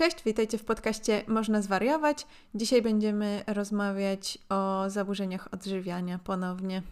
[0.00, 2.26] Cześć, witajcie w podcaście Można zwariować.
[2.54, 6.82] Dzisiaj będziemy rozmawiać o zaburzeniach odżywiania ponownie.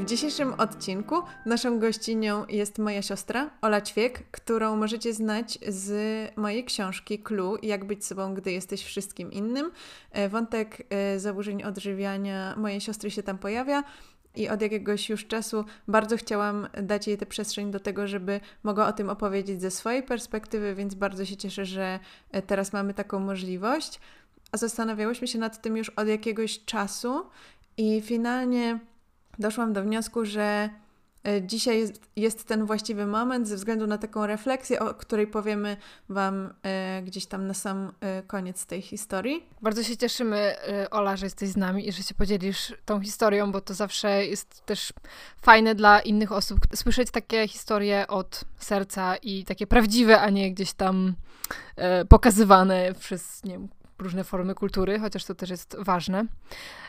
[0.00, 5.92] W dzisiejszym odcinku naszą gościnią jest moja siostra Ola Ćwiek, którą możecie znać z
[6.36, 9.70] mojej książki Clue Jak być sobą, gdy jesteś wszystkim innym.
[10.10, 13.84] E, wątek e, zaburzeń odżywiania mojej siostry się tam pojawia.
[14.36, 18.86] I od jakiegoś już czasu bardzo chciałam dać jej tę przestrzeń do tego, żeby mogła
[18.86, 23.20] o tym opowiedzieć ze swojej perspektywy, więc bardzo się cieszę, że e, teraz mamy taką
[23.20, 24.00] możliwość.
[24.52, 27.26] A zastanawiałyśmy się nad tym już od jakiegoś czasu
[27.76, 28.78] i finalnie
[29.38, 30.70] doszłam do wniosku, że
[31.26, 35.76] e, dzisiaj jest, jest, ten właściwy moment ze względu na taką refleksję, o której powiemy
[36.08, 39.46] Wam e, gdzieś tam na sam e, koniec tej historii.
[39.62, 40.54] Bardzo się cieszymy,
[40.90, 44.66] Ola, że jesteś z nami i że się podzielisz tą historią, bo to zawsze jest
[44.66, 44.92] też
[45.42, 50.72] fajne dla innych osób słyszeć takie historie od serca i takie prawdziwe, a nie gdzieś
[50.72, 51.14] tam
[52.08, 56.24] pokazywane przez, nie wiem, różne formy kultury, chociaż to też jest ważne.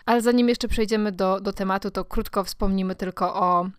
[0.06, 3.70] Ale zanim jeszcze przejdziemy do, do tematu, to krótko wspomnimy tylko o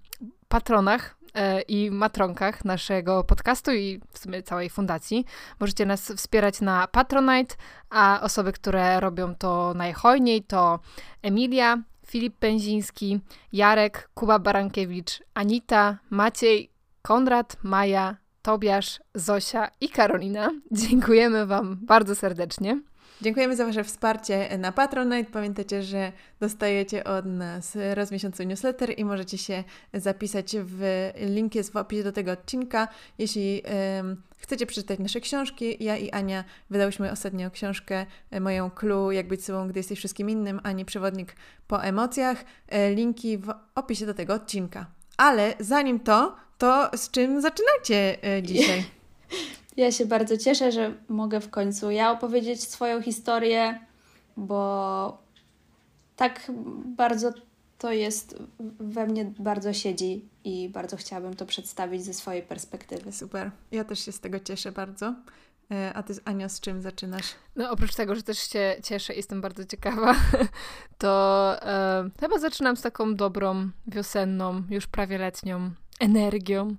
[0.49, 5.25] patronach e, i matronkach naszego podcastu i w sumie całej fundacji.
[5.61, 7.57] Możecie nas wspierać na Patronite,
[7.91, 10.81] a osoby, które robią to najhojniej to
[11.23, 13.21] Emilia, Filip Pęziński,
[13.53, 16.71] Jarek, Kuba Barankiewicz, Anita, Maciej,
[17.03, 20.51] Konrad, Maja, Tobiasz, Zosia i Karolina.
[20.73, 22.81] Dziękujemy Wam bardzo serdecznie.
[23.23, 25.31] Dziękujemy za Wasze wsparcie na Patronite.
[25.31, 29.65] Pamiętajcie, że dostajecie od nas raz w miesiącu newsletter i możecie się
[29.95, 32.89] zapisać w link jest w opisie do tego odcinka.
[33.19, 33.63] Jeśli
[33.97, 39.29] um, chcecie przeczytać nasze książki, ja i Ania wydałyśmy ostatnio książkę e, moją Clue, jak
[39.29, 41.37] być sobą, gdy jesteś wszystkim innym, Ani przewodnik
[41.69, 42.45] po emocjach.
[42.69, 44.87] E, linki w opisie do tego odcinka.
[45.17, 48.85] Ale zanim to, to z czym zaczynacie e, dzisiaj?
[49.77, 53.81] Ja się bardzo cieszę, że mogę w końcu ja opowiedzieć swoją historię,
[54.37, 55.19] bo
[56.17, 56.53] tak
[56.97, 57.33] bardzo
[57.79, 58.37] to jest
[58.81, 63.13] we mnie bardzo siedzi i bardzo chciałabym to przedstawić ze swojej perspektywy.
[63.13, 63.51] Super.
[63.73, 65.15] Ja też się z tego cieszę bardzo.
[65.71, 67.35] E, a ty, Ania, z czym zaczynasz?
[67.57, 70.15] No, oprócz tego, że też się cieszę i jestem bardzo ciekawa,
[70.99, 75.71] to e, chyba zaczynam z taką dobrą, wiosenną, już prawie letnią
[76.01, 76.77] energią.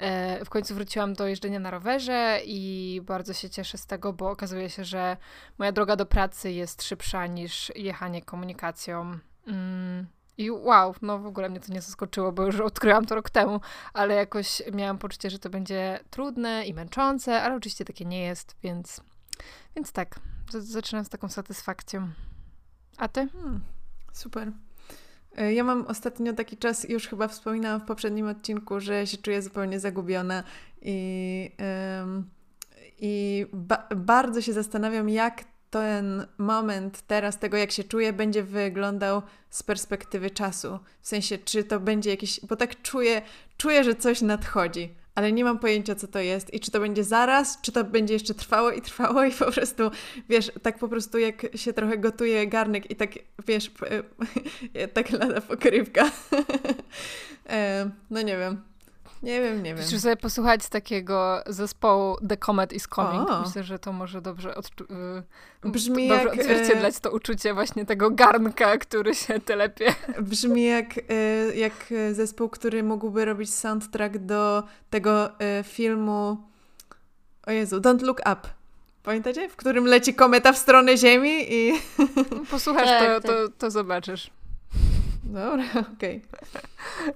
[0.00, 4.30] E, w końcu wróciłam do jeżdżenia na rowerze i bardzo się cieszę z tego, bo
[4.30, 5.16] okazuje się, że
[5.58, 9.18] moja droga do pracy jest szybsza niż jechanie komunikacją.
[9.46, 10.06] Mm,
[10.38, 13.60] I wow, no w ogóle mnie to nie zaskoczyło, bo już odkryłam to rok temu,
[13.92, 18.56] ale jakoś miałam poczucie, że to będzie trudne i męczące, ale oczywiście takie nie jest,
[18.62, 19.00] więc,
[19.76, 22.10] więc tak, zaczynam z taką satysfakcją.
[22.96, 23.28] A ty?
[23.28, 23.60] Hmm,
[24.12, 24.52] super.
[25.36, 29.42] E, ja mam ostatnio taki czas, już chyba wspominałam w poprzednim odcinku, że się czuję
[29.42, 30.44] zupełnie zagubiona
[30.82, 31.50] i,
[32.98, 39.22] i ba bardzo się zastanawiam, jak ten moment teraz tego, jak się czuję, będzie wyglądał
[39.50, 40.78] z perspektywy czasu.
[41.00, 43.22] W sensie, czy to będzie jakieś, bo tak czuję,
[43.56, 47.04] czuję, że coś nadchodzi ale nie mam pojęcia, co to jest i czy to będzie
[47.04, 49.90] zaraz, czy to będzie jeszcze trwało i trwało i po prostu,
[50.28, 53.10] wiesz, tak po prostu jak się trochę gotuje garnek i tak,
[53.46, 53.70] wiesz,
[54.94, 56.10] tak lada pokrywka.
[58.10, 58.69] No nie wiem.
[59.22, 59.84] Nie wiem, nie wiem.
[59.84, 63.30] Musisz sobie posłuchać takiego zespołu The Comet is Coming.
[63.30, 63.40] O.
[63.40, 64.92] Myślę, że to może dobrze, odczu-
[65.64, 69.94] y, Brzmi dobrze jak, odzwierciedlać to uczucie właśnie tego garnka, który się telepie.
[70.20, 71.72] Brzmi jak, y, jak
[72.12, 76.36] zespół, który mógłby robić soundtrack do tego y, filmu
[77.46, 78.40] o Jezu, Don't Look Up.
[79.02, 79.48] Pamiętacie?
[79.48, 81.72] W którym leci kometa w stronę Ziemi i...
[82.50, 83.36] Posłuchasz, tak, to, tak.
[83.36, 84.30] To, to zobaczysz.
[85.24, 85.64] Dobra,
[85.96, 86.22] okej.
[86.32, 87.14] Okay.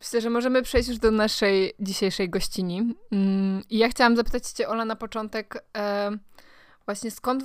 [0.00, 2.94] Myślę, że możemy przejść już do naszej dzisiejszej gościni.
[3.12, 6.10] Mm, I ja chciałam zapytać Cię, Ola, na początek, e,
[6.84, 7.44] właśnie skąd,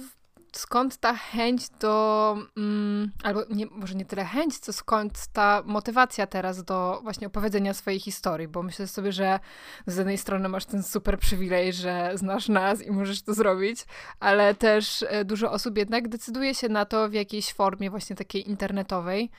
[0.56, 6.28] skąd ta chęć do, mm, albo nie, może nie tyle chęć, co skąd ta motywacja
[6.28, 9.40] teraz do właśnie opowiedzenia swojej historii, bo myślę sobie, że
[9.88, 13.86] z jednej strony masz ten super przywilej, że znasz nas i możesz to zrobić,
[14.20, 18.50] ale też e, dużo osób jednak decyduje się na to w jakiejś formie właśnie takiej
[18.50, 19.30] internetowej.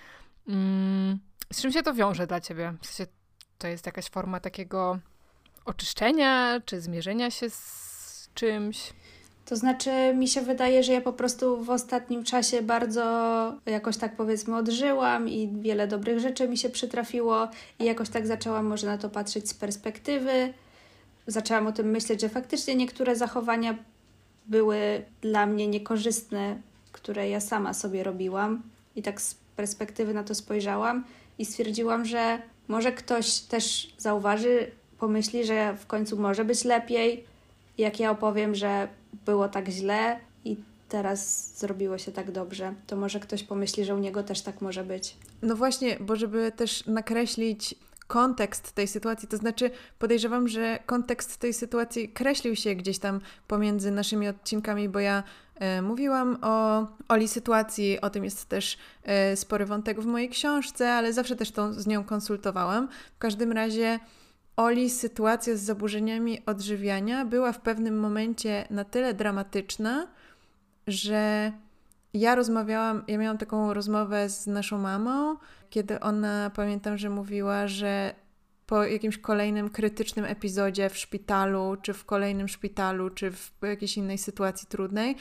[0.48, 1.18] Mm,
[1.52, 2.74] z czym się to wiąże dla ciebie?
[2.82, 3.12] W sensie,
[3.58, 4.98] to jest jakaś forma takiego
[5.64, 8.92] oczyszczenia, czy zmierzenia się z czymś?
[9.46, 13.04] To znaczy, mi się wydaje, że ja po prostu w ostatnim czasie bardzo
[13.66, 18.66] jakoś tak powiedzmy odżyłam i wiele dobrych rzeczy mi się przytrafiło i jakoś tak zaczęłam
[18.66, 20.54] może na to patrzeć z perspektywy.
[21.26, 23.76] Zaczęłam o tym myśleć, że faktycznie niektóre zachowania
[24.46, 26.56] były dla mnie niekorzystne
[26.96, 28.62] które ja sama sobie robiłam
[28.96, 31.04] i tak z perspektywy na to spojrzałam
[31.38, 37.24] i stwierdziłam, że może ktoś też zauważy, pomyśli, że w końcu może być lepiej,
[37.78, 38.88] jak ja opowiem, że
[39.26, 40.56] było tak źle i
[40.88, 44.84] teraz zrobiło się tak dobrze, to może ktoś pomyśli, że u niego też tak może
[44.84, 45.16] być.
[45.42, 47.74] No właśnie, bo żeby też nakreślić
[48.06, 53.90] kontekst tej sytuacji, to znaczy podejrzewam, że kontekst tej sytuacji kreślił się gdzieś tam pomiędzy
[53.90, 55.22] naszymi odcinkami, bo ja
[55.82, 61.12] mówiłam o Oli sytuacji, o tym jest też e, spory wątek w mojej książce, ale
[61.12, 62.88] zawsze też to z nią konsultowałam.
[63.16, 63.98] W każdym razie
[64.56, 70.06] Oli sytuacja z zaburzeniami odżywiania była w pewnym momencie na tyle dramatyczna,
[70.86, 71.52] że
[72.14, 75.36] ja rozmawiałam, ja miałam taką rozmowę z naszą mamą,
[75.70, 78.14] kiedy ona, pamiętam, że mówiła, że
[78.66, 84.18] po jakimś kolejnym krytycznym epizodzie w szpitalu, czy w kolejnym szpitalu, czy w jakiejś innej
[84.18, 85.16] sytuacji trudnej,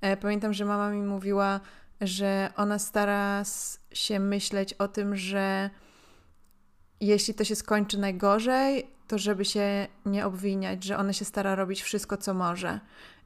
[0.00, 1.60] e, pamiętam, że mama mi mówiła,
[2.00, 3.42] że ona stara
[3.92, 5.70] się myśleć o tym, że
[7.00, 11.82] jeśli to się skończy najgorzej, to żeby się nie obwiniać, że ona się stara robić
[11.82, 12.80] wszystko, co może.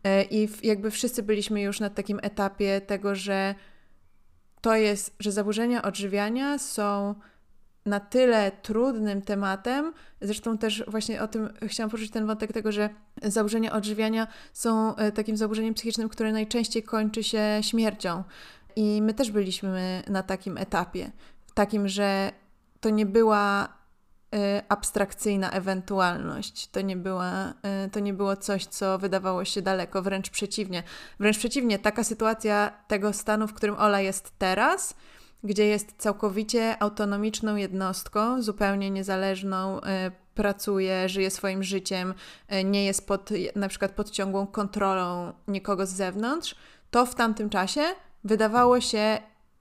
[0.04, 3.54] E, I jakby wszyscy byliśmy już na takim etapie tego, że
[4.60, 7.14] to jest, że zaburzenia odżywiania są
[7.86, 12.90] na tyle trudnym tematem, zresztą też właśnie o tym chciałam poruszyć ten wątek tego, że
[13.22, 18.24] zaburzenia odżywiania są e, takim zaburzeniem psychicznym, które najczęściej kończy się śmiercią.
[18.76, 21.10] I my też byliśmy na takim etapie,
[21.54, 22.32] takim, że
[22.80, 23.68] to nie była
[24.34, 26.68] Y, abstrakcyjna ewentualność.
[26.68, 27.54] To nie, była,
[27.86, 30.82] y, to nie było coś, co wydawało się daleko, wręcz przeciwnie.
[31.20, 34.94] Wręcz przeciwnie, taka sytuacja tego stanu, w którym Ola jest teraz,
[35.44, 39.82] gdzie jest całkowicie autonomiczną jednostką, zupełnie niezależną, y,
[40.34, 42.14] pracuje, żyje swoim życiem,
[42.64, 46.54] nie jest pod, na przykład pod ciągłą kontrolą nikogo z zewnątrz,
[46.90, 47.80] to w tamtym czasie
[48.24, 49.18] wydawało się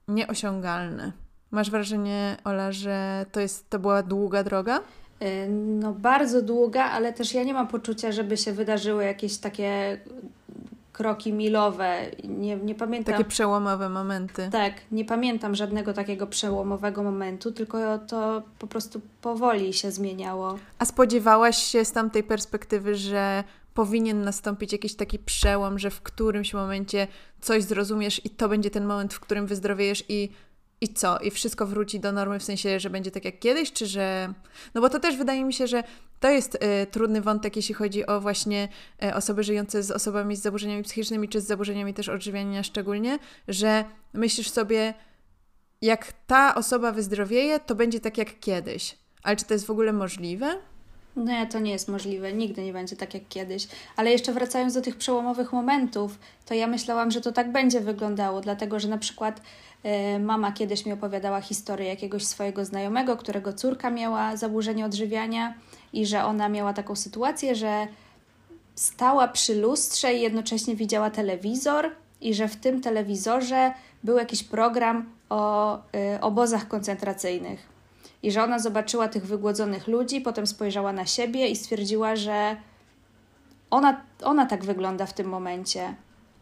[0.08, 1.12] nieosiągalne.
[1.50, 4.80] Masz wrażenie, Ola, że to, jest, to była długa droga?
[5.22, 10.00] Y, no, bardzo długa, ale też ja nie mam poczucia, żeby się wydarzyły jakieś takie
[10.94, 12.10] kroki milowe.
[12.24, 13.14] Nie, nie pamiętam.
[13.14, 14.48] Takie przełomowe momenty.
[14.52, 20.58] Tak, nie pamiętam żadnego takiego przełomowego momentu, tylko to po prostu powoli się zmieniało.
[20.78, 23.44] A spodziewałaś się z tamtej perspektywy, że
[23.74, 27.06] powinien nastąpić jakiś taki przełom, że w którymś momencie
[27.40, 30.28] coś zrozumiesz i to będzie ten moment, w którym wyzdrowiejesz i
[30.84, 31.18] i co?
[31.18, 34.32] I wszystko wróci do normy, w sensie, że będzie tak jak kiedyś, czy że.
[34.74, 35.82] No bo to też wydaje mi się, że
[36.20, 38.68] to jest y, trudny wątek, jeśli chodzi o właśnie
[39.04, 43.84] y, osoby żyjące z osobami z zaburzeniami psychicznymi, czy z zaburzeniami też odżywiania szczególnie, że
[44.12, 44.94] myślisz sobie,
[45.82, 48.96] jak ta osoba wyzdrowieje, to będzie tak jak kiedyś.
[49.22, 50.58] Ale czy to jest w ogóle możliwe?
[51.16, 52.32] Nie, to nie jest możliwe.
[52.32, 53.68] Nigdy nie będzie tak jak kiedyś.
[53.96, 58.40] Ale jeszcze wracając do tych przełomowych momentów, to ja myślałam, że to tak będzie wyglądało,
[58.40, 59.40] dlatego że na przykład
[60.20, 65.54] mama kiedyś mi opowiadała historię jakiegoś swojego znajomego, którego córka miała zaburzenie odżywiania
[65.92, 67.86] i że ona miała taką sytuację, że
[68.74, 71.90] stała przy lustrze i jednocześnie widziała telewizor
[72.20, 73.72] i że w tym telewizorze
[74.04, 77.68] był jakiś program o y, obozach koncentracyjnych
[78.22, 82.56] i że ona zobaczyła tych wygłodzonych ludzi, potem spojrzała na siebie i stwierdziła, że
[83.70, 85.94] ona, ona tak wygląda w tym momencie.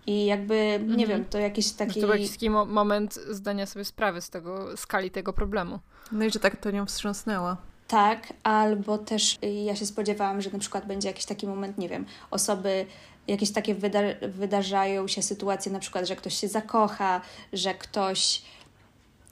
[0.07, 0.97] I jakby, mhm.
[0.97, 2.01] nie wiem, to jakiś taki...
[2.01, 5.79] To był jakiś taki mo moment zdania sobie sprawy z tego, skali tego problemu.
[6.13, 7.57] No i że tak to nią wstrząsnęło.
[7.89, 12.07] Tak, albo też ja się spodziewałam, że na przykład będzie jakiś taki moment, nie wiem,
[12.31, 12.87] osoby,
[13.29, 17.21] jakieś takie wyda wydarzają się sytuacje, na przykład, że ktoś się zakocha,
[17.53, 18.43] że ktoś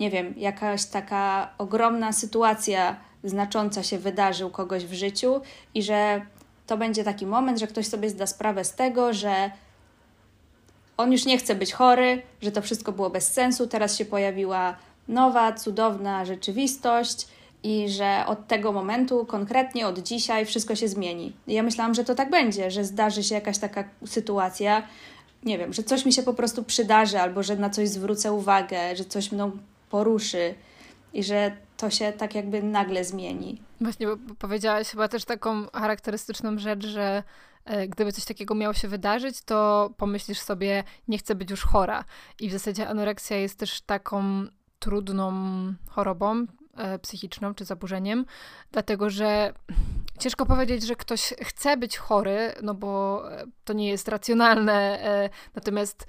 [0.01, 5.41] nie wiem, jakaś taka ogromna sytuacja znacząca się wydarzy u kogoś w życiu
[5.75, 6.27] i że
[6.67, 9.51] to będzie taki moment, że ktoś sobie zda sprawę z tego, że
[11.01, 14.77] on już nie chce być chory, że to wszystko było bez sensu, teraz się pojawiła
[15.09, 17.29] nowa, cudowna rzeczywistość
[17.63, 21.33] i że od tego momentu, konkretnie od dzisiaj, wszystko się zmieni.
[21.47, 24.83] I ja myślałam, że to tak będzie, że zdarzy się jakaś taka sytuacja,
[25.43, 28.97] nie wiem, że coś mi się po prostu przydarzy, albo że na coś zwrócę uwagę,
[28.97, 29.51] że coś mną
[29.91, 30.55] poruszy
[31.15, 33.63] i że to się tak jakby nagle zmieni.
[33.81, 37.23] Właśnie, bo powiedziałaś chyba też taką charakterystyczną rzecz, że
[37.89, 42.05] gdyby coś takiego miało się wydarzyć, to pomyślisz sobie, nie chcę być już chora.
[42.41, 44.47] I w zasadzie anoreksja jest też taką
[44.79, 45.33] trudną
[45.89, 46.47] chorobą e,
[47.03, 48.25] psychiczną czy zaburzeniem,
[48.73, 49.53] dlatego że
[50.21, 55.05] ciężko powiedzieć, że ktoś chce być chory, no bo e, to nie jest racjonalne.
[55.05, 56.07] E, natomiast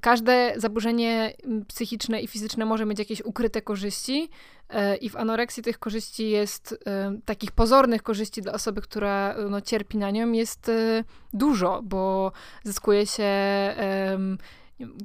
[0.00, 1.34] każde zaburzenie
[1.68, 4.30] psychiczne i fizyczne może mieć jakieś ukryte korzyści.
[4.70, 6.84] E, I w anoreksji tych korzyści jest,
[7.24, 10.70] takich pozornych korzyści dla osoby, która no, cierpi na nią, jest
[11.32, 12.32] dużo, bo
[12.64, 13.24] zyskuje się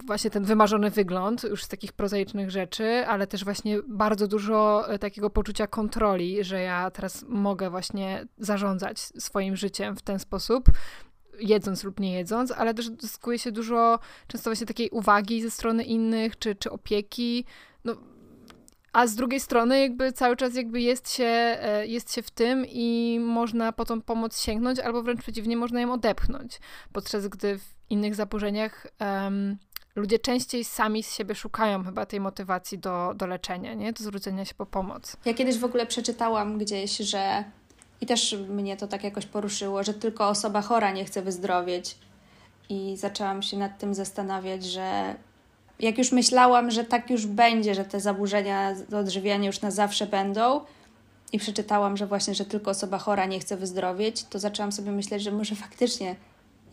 [0.05, 4.99] właśnie ten wymarzony wygląd już z takich prozaicznych rzeczy, ale też właśnie bardzo dużo e,
[4.99, 10.69] takiego poczucia kontroli, że ja teraz mogę właśnie zarządzać swoim życiem w ten sposób,
[11.39, 15.83] jedząc lub nie jedząc, ale też zyskuje się dużo często właśnie takiej uwagi ze strony
[15.83, 17.45] innych, czy, czy opieki.
[17.85, 17.95] No,
[18.93, 22.65] a z drugiej strony jakby cały czas jakby jest się, e, jest się w tym
[22.67, 26.60] i można po tą pomoc sięgnąć, albo wręcz przeciwnie, można ją odepchnąć.
[26.93, 29.58] Podczas gdy w innych zaburzeniach um,
[29.96, 33.93] ludzie częściej sami z siebie szukają chyba tej motywacji do, do leczenia, nie?
[33.93, 35.17] Do zwrócenia się po pomoc.
[35.25, 37.43] Ja kiedyś w ogóle przeczytałam gdzieś, że
[38.01, 41.98] i też mnie to tak jakoś poruszyło, że tylko osoba chora nie chce wyzdrowieć.
[42.69, 45.15] I zaczęłam się nad tym zastanawiać, że
[45.79, 50.62] jak już myślałam, że tak już będzie, że te zaburzenia odżywiania już na zawsze będą,
[51.33, 55.24] i przeczytałam, że właśnie, że tylko osoba chora nie chce wyzdrowieć, to zaczęłam sobie myśleć,
[55.24, 56.15] że może faktycznie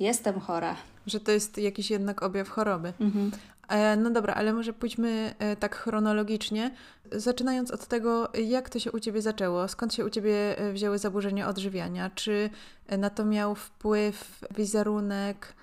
[0.00, 0.76] jestem chora.
[1.06, 2.92] Że to jest jakiś jednak objaw choroby.
[3.00, 3.30] Mhm.
[3.68, 6.70] E, no dobra, ale może pójdźmy e, tak chronologicznie,
[7.12, 10.98] zaczynając od tego, jak to się u Ciebie zaczęło, skąd się u Ciebie e, wzięły
[10.98, 12.50] zaburzenia odżywiania, czy
[12.98, 15.54] na to miał wpływ wizerunek,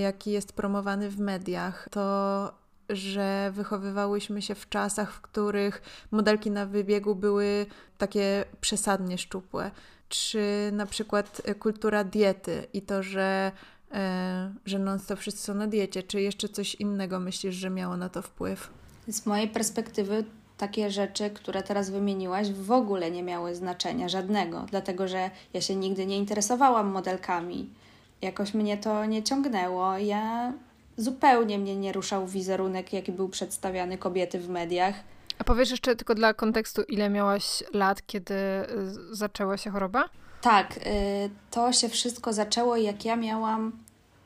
[0.00, 2.61] jaki jest promowany w mediach, to
[2.92, 7.66] że wychowywałyśmy się w czasach, w których modelki na wybiegu były
[7.98, 9.70] takie przesadnie szczupłe,
[10.08, 13.52] czy na przykład kultura diety i to, że
[13.94, 18.08] E, że non-stop wszyscy są na diecie, czy jeszcze coś innego myślisz, że miało na
[18.08, 18.70] to wpływ?
[19.08, 20.24] Z mojej perspektywy
[20.58, 25.76] takie rzeczy, które teraz wymieniłaś, w ogóle nie miały znaczenia żadnego, dlatego że ja się
[25.76, 27.70] nigdy nie interesowałam modelkami.
[28.22, 29.98] Jakoś mnie to nie ciągnęło.
[29.98, 30.52] Ja
[31.02, 34.94] zupełnie mnie nie ruszał wizerunek, jaki był przedstawiany kobiety w mediach.
[35.38, 40.04] A powiesz jeszcze tylko dla kontekstu, ile miałaś lat, kiedy y, zaczęła się choroba?
[40.40, 40.80] Tak, y,
[41.50, 43.72] to się wszystko zaczęło, jak ja miałam.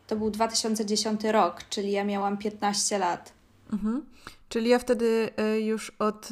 [0.06, 3.32] To był 2010 rok, czyli ja miałam 15 lat.
[3.72, 4.04] Mhm.
[4.48, 6.28] Czyli ja wtedy y, już od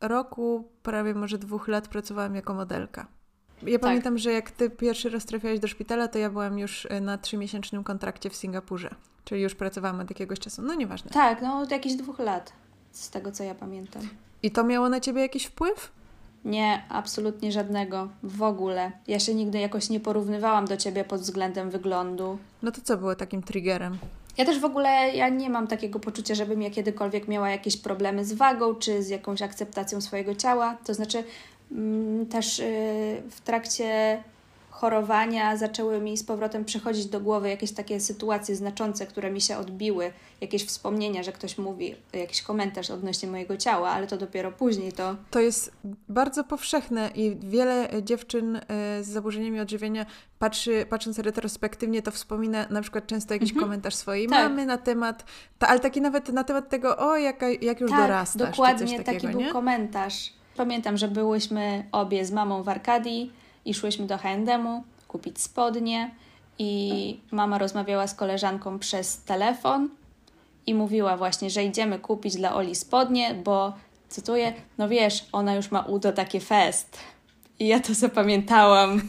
[0.00, 3.06] roku, prawie może dwóch lat pracowałam jako modelka.
[3.62, 3.80] Ja tak.
[3.80, 7.84] pamiętam, że jak ty pierwszy raz trafiałaś do szpitala, to ja byłam już na trzymiesięcznym
[7.84, 8.94] kontrakcie w Singapurze.
[9.26, 10.62] Czyli już pracowałam od jakiegoś czasu.
[10.62, 11.10] No nieważne.
[11.10, 12.52] Tak, no od jakichś dwóch lat,
[12.92, 14.02] z tego co ja pamiętam.
[14.42, 15.92] I to miało na ciebie jakiś wpływ?
[16.44, 18.08] Nie, absolutnie żadnego.
[18.22, 18.92] W ogóle.
[19.06, 22.38] Ja się nigdy jakoś nie porównywałam do ciebie pod względem wyglądu.
[22.62, 23.98] No to co było takim triggerem?
[24.36, 28.24] Ja też w ogóle ja nie mam takiego poczucia, żebym ja kiedykolwiek miała jakieś problemy
[28.24, 30.76] z wagą czy z jakąś akceptacją swojego ciała.
[30.84, 31.24] To znaczy,
[31.72, 32.66] mm, też yy,
[33.30, 34.22] w trakcie
[34.80, 39.56] chorowania zaczęły mi z powrotem przychodzić do głowy jakieś takie sytuacje znaczące, które mi się
[39.56, 44.92] odbiły, jakieś wspomnienia, że ktoś mówi, jakiś komentarz odnośnie mojego ciała, ale to dopiero później
[44.92, 45.16] to.
[45.30, 45.72] To jest
[46.08, 48.60] bardzo powszechne i wiele dziewczyn e,
[49.02, 50.06] z zaburzeniami odżywiania
[50.38, 53.66] patrzy, patrząc retrospektywnie, to wspomina na przykład często jakiś mhm.
[53.66, 54.42] komentarz swojej tak.
[54.42, 55.24] mamy na temat,
[55.58, 58.50] ta, ale taki nawet na temat tego, o jaka, jak już tak, dorastasz.
[58.50, 59.52] dokładnie taki był nie?
[59.52, 60.32] komentarz.
[60.56, 63.32] Pamiętam, że byłyśmy obie z mamą w Arkadii
[63.66, 66.10] i szłyśmy do H&M-u kupić spodnie
[66.58, 69.88] i mama rozmawiała z koleżanką przez telefon
[70.66, 73.72] i mówiła właśnie, że idziemy kupić dla Oli spodnie, bo
[74.08, 76.98] cytuję, no wiesz, ona już ma udo takie fest.
[77.58, 79.02] I ja to zapamiętałam.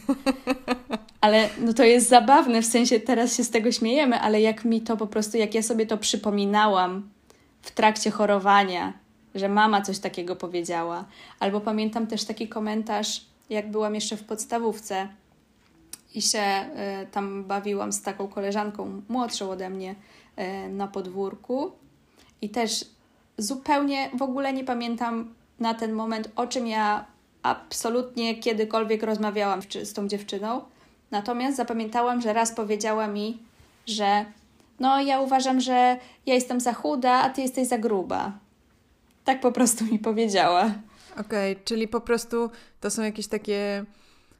[1.21, 4.81] Ale no to jest zabawne, w sensie teraz się z tego śmiejemy, ale jak mi
[4.81, 7.09] to po prostu, jak ja sobie to przypominałam
[7.61, 8.93] w trakcie chorowania,
[9.35, 11.05] że mama coś takiego powiedziała.
[11.39, 15.08] Albo pamiętam też taki komentarz jak byłam jeszcze w podstawówce
[16.16, 16.66] i się
[17.04, 19.96] y, tam bawiłam z taką koleżanką młodszą ode mnie
[20.66, 21.72] y, na podwórku
[22.42, 22.86] i też
[23.38, 27.06] zupełnie w ogóle nie pamiętam na ten moment, o czym ja
[27.44, 30.62] absolutnie kiedykolwiek rozmawiałam z tą dziewczyną.
[31.12, 33.38] Natomiast zapamiętałam, że raz powiedziała mi,
[33.86, 34.25] że
[34.80, 38.32] no ja uważam, że ja jestem za chuda, a ty jesteś za gruba.
[39.24, 40.72] Tak po prostu mi powiedziała.
[41.19, 42.50] Okej, okay, czyli po prostu
[42.81, 43.86] to są jakieś takie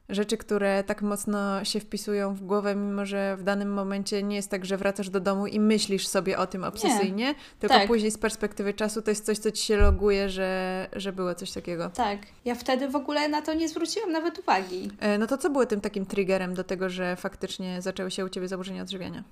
[0.08, 4.50] rzeczy, które tak mocno się wpisują w głowę, mimo że w danym momencie nie jest
[4.50, 7.34] tak, że wracasz do domu i myślisz sobie o tym obsesyjnie, nie.
[7.58, 7.86] tylko tak.
[7.86, 11.52] później z perspektywy czasu to jest coś, co ci się loguje, że, że było coś
[11.52, 11.90] takiego.
[11.90, 12.18] Tak.
[12.44, 14.90] Ja wtedy w ogóle na to nie zwróciłam nawet uwagi.
[15.00, 18.28] E, no to co było tym takim triggerem do tego, że faktycznie zaczęły się u
[18.28, 19.24] Ciebie zaburzenia odżywiania?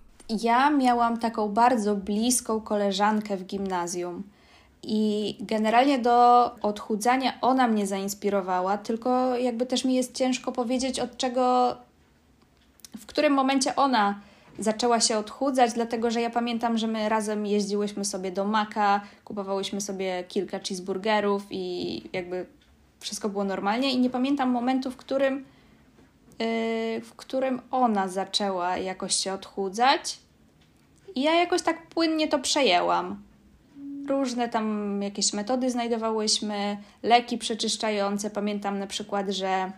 [0.42, 4.22] Ja miałam taką bardzo bliską koleżankę w gimnazjum
[4.88, 11.16] i generalnie do odchudzania ona mnie zainspirowała, tylko jakby też mi jest ciężko powiedzieć, od
[11.16, 11.76] czego,
[12.98, 14.20] w którym momencie ona
[14.58, 19.80] zaczęła się odchudzać, dlatego że ja pamiętam, że my razem jeździłyśmy sobie do Maka, kupowałyśmy
[19.80, 22.46] sobie kilka cheeseburgerów i jakby
[23.00, 23.92] wszystko było normalnie.
[23.92, 25.44] I nie pamiętam momentu, w którym,
[26.38, 30.18] yy, w którym ona zaczęła jakoś się odchudzać.
[31.14, 33.22] I ja jakoś tak płynnie to przejęłam.
[34.08, 38.30] Różne tam jakieś metody znajdowałyśmy, leki przeczyszczające.
[38.30, 39.72] Pamiętam na przykład, że.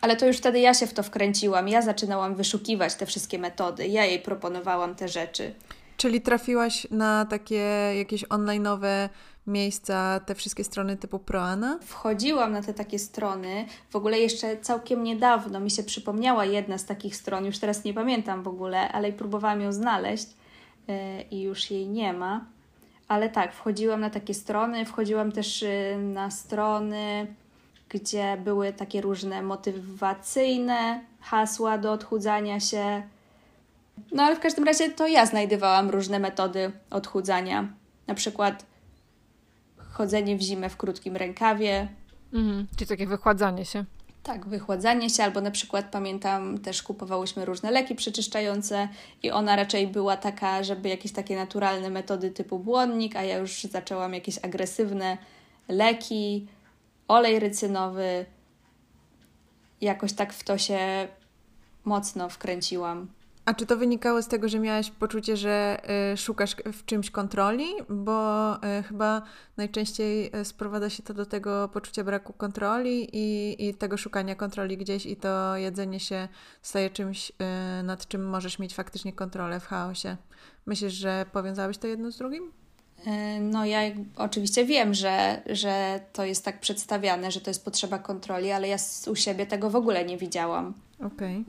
[0.00, 1.68] Ale to już wtedy ja się w to wkręciłam.
[1.68, 3.86] Ja zaczynałam wyszukiwać te wszystkie metody.
[3.86, 5.54] Ja jej proponowałam te rzeczy.
[5.96, 9.08] Czyli trafiłaś na takie jakieś online'owe
[9.46, 11.78] miejsca, te wszystkie strony typu Proana?
[11.82, 13.66] Wchodziłam na te takie strony.
[13.90, 17.94] W ogóle jeszcze całkiem niedawno mi się przypomniała jedna z takich stron, już teraz nie
[17.94, 20.26] pamiętam w ogóle, ale próbowałam ją znaleźć
[20.88, 20.94] yy,
[21.30, 22.44] i już jej nie ma.
[23.10, 27.26] Ale tak, wchodziłam na takie strony, wchodziłam też yy, na strony,
[27.88, 33.02] gdzie były takie różne motywacyjne hasła do odchudzania się.
[34.12, 37.68] No ale w każdym razie to ja znajdowałam różne metody odchudzania.
[38.06, 38.66] Na przykład
[39.92, 41.88] chodzenie w zimę w krótkim rękawie.
[42.32, 43.84] Mhm, czyli takie wychładzanie się.
[44.22, 48.88] Tak, wychładzanie się, albo na przykład pamiętam też kupowałyśmy różne leki przeczyszczające
[49.22, 53.62] i ona raczej była taka, żeby jakieś takie naturalne metody typu błonnik, a ja już
[53.62, 55.18] zaczęłam jakieś agresywne
[55.68, 56.46] leki,
[57.08, 58.26] olej rycynowy.
[59.80, 61.08] Jakoś tak w to się
[61.84, 63.08] mocno wkręciłam.
[63.44, 65.82] A czy to wynikało z tego, że miałaś poczucie, że
[66.12, 67.66] y, szukasz w czymś kontroli?
[67.88, 69.22] Bo y, chyba
[69.56, 74.76] najczęściej y, sprowadza się to do tego poczucia braku kontroli i, i tego szukania kontroli
[74.76, 76.28] gdzieś, i to jedzenie się
[76.62, 77.32] staje czymś,
[77.84, 80.16] nad czym możesz mieć faktycznie kontrolę w chaosie.
[80.66, 82.52] Myślisz, że powiązałabyś to jedno z drugim?
[83.40, 83.80] No, ja
[84.16, 88.76] oczywiście wiem, że, że to jest tak przedstawiane, że to jest potrzeba kontroli, ale ja
[89.06, 90.74] u siebie tego w ogóle nie widziałam.
[91.06, 91.44] Okay.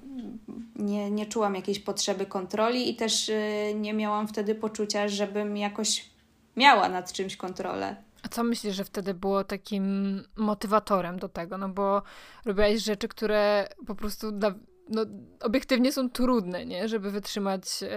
[0.76, 6.10] Nie, nie czułam jakiejś potrzeby kontroli i też y, nie miałam wtedy poczucia, żebym jakoś
[6.56, 7.96] miała nad czymś kontrolę.
[8.24, 11.58] A co myślisz, że wtedy było takim motywatorem do tego?
[11.58, 12.02] No bo
[12.46, 14.54] robiłaś rzeczy, które po prostu da,
[14.90, 15.06] no,
[15.42, 16.88] obiektywnie są trudne, nie?
[16.88, 17.88] Żeby wytrzymać e,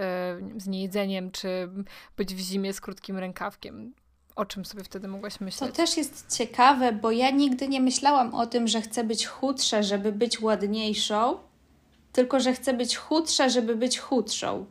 [0.57, 1.69] z niejedzeniem, czy
[2.17, 3.93] być w zimie z krótkim rękawkiem.
[4.35, 5.69] O czym sobie wtedy mogłaś myśleć?
[5.71, 9.83] To też jest ciekawe, bo ja nigdy nie myślałam o tym, że chcę być chudsza,
[9.83, 11.37] żeby być ładniejszą,
[12.15, 14.65] tylko że chcę być chudsza, żeby być chudszą.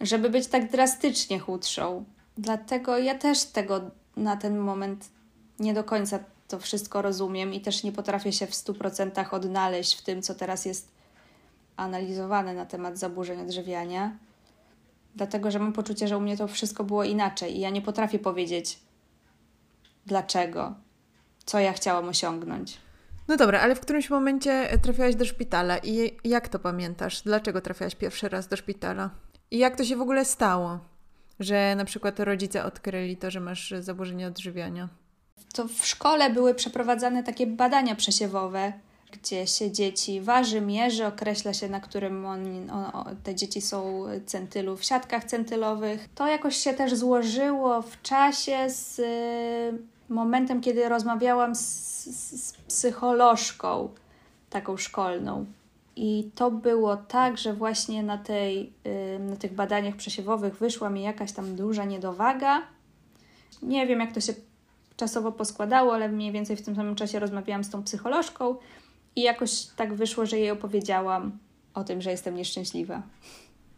[0.00, 2.04] Żeby być tak drastycznie chudszą.
[2.38, 3.80] Dlatego ja też tego
[4.16, 5.08] na ten moment
[5.58, 10.02] nie do końca to wszystko rozumiem i też nie potrafię się w 100% odnaleźć w
[10.02, 10.88] tym, co teraz jest
[11.76, 14.16] analizowane na temat zaburzeń odżywiania
[15.14, 18.18] dlatego że mam poczucie, że u mnie to wszystko było inaczej i ja nie potrafię
[18.18, 18.78] powiedzieć
[20.06, 20.74] dlaczego,
[21.44, 22.78] co ja chciałam osiągnąć.
[23.30, 27.22] No dobra, ale w którymś momencie trafiłaś do szpitala i jak to pamiętasz?
[27.22, 29.10] Dlaczego trafiłaś pierwszy raz do szpitala?
[29.50, 30.78] I jak to się w ogóle stało,
[31.40, 34.88] że na przykład rodzice odkryli to, że masz zaburzenie odżywiania?
[35.54, 38.72] To w szkole były przeprowadzane takie badania przesiewowe,
[39.12, 44.76] gdzie się dzieci waży, mierzy, określa się, na którym on, o, te dzieci są centylu
[44.76, 46.08] w siatkach centylowych.
[46.14, 53.88] To jakoś się też złożyło w czasie z y, momentem, kiedy rozmawiałam z, z, psycholożką,
[54.50, 55.46] taką szkolną.
[55.96, 58.72] I to było tak, że właśnie na, tej,
[59.20, 62.62] na tych badaniach przesiewowych wyszła mi jakaś tam duża niedowaga.
[63.62, 64.32] Nie wiem, jak to się
[64.96, 68.56] czasowo poskładało, ale mniej więcej w tym samym czasie rozmawiałam z tą psycholożką
[69.16, 71.38] i jakoś tak wyszło, że jej opowiedziałam
[71.74, 73.02] o tym, że jestem nieszczęśliwa.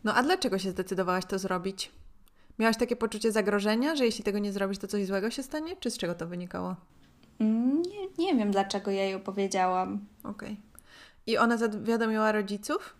[0.04, 1.90] No a dlaczego się zdecydowałaś to zrobić?
[2.62, 5.76] Miałaś takie poczucie zagrożenia, że jeśli tego nie zrobisz, to coś złego się stanie?
[5.76, 6.76] Czy z czego to wynikało?
[7.40, 10.06] Mm, nie, nie wiem, dlaczego ja jej opowiedziałam.
[10.24, 10.32] Okej.
[10.32, 10.56] Okay.
[11.26, 12.94] I ona zawiadomiła rodziców?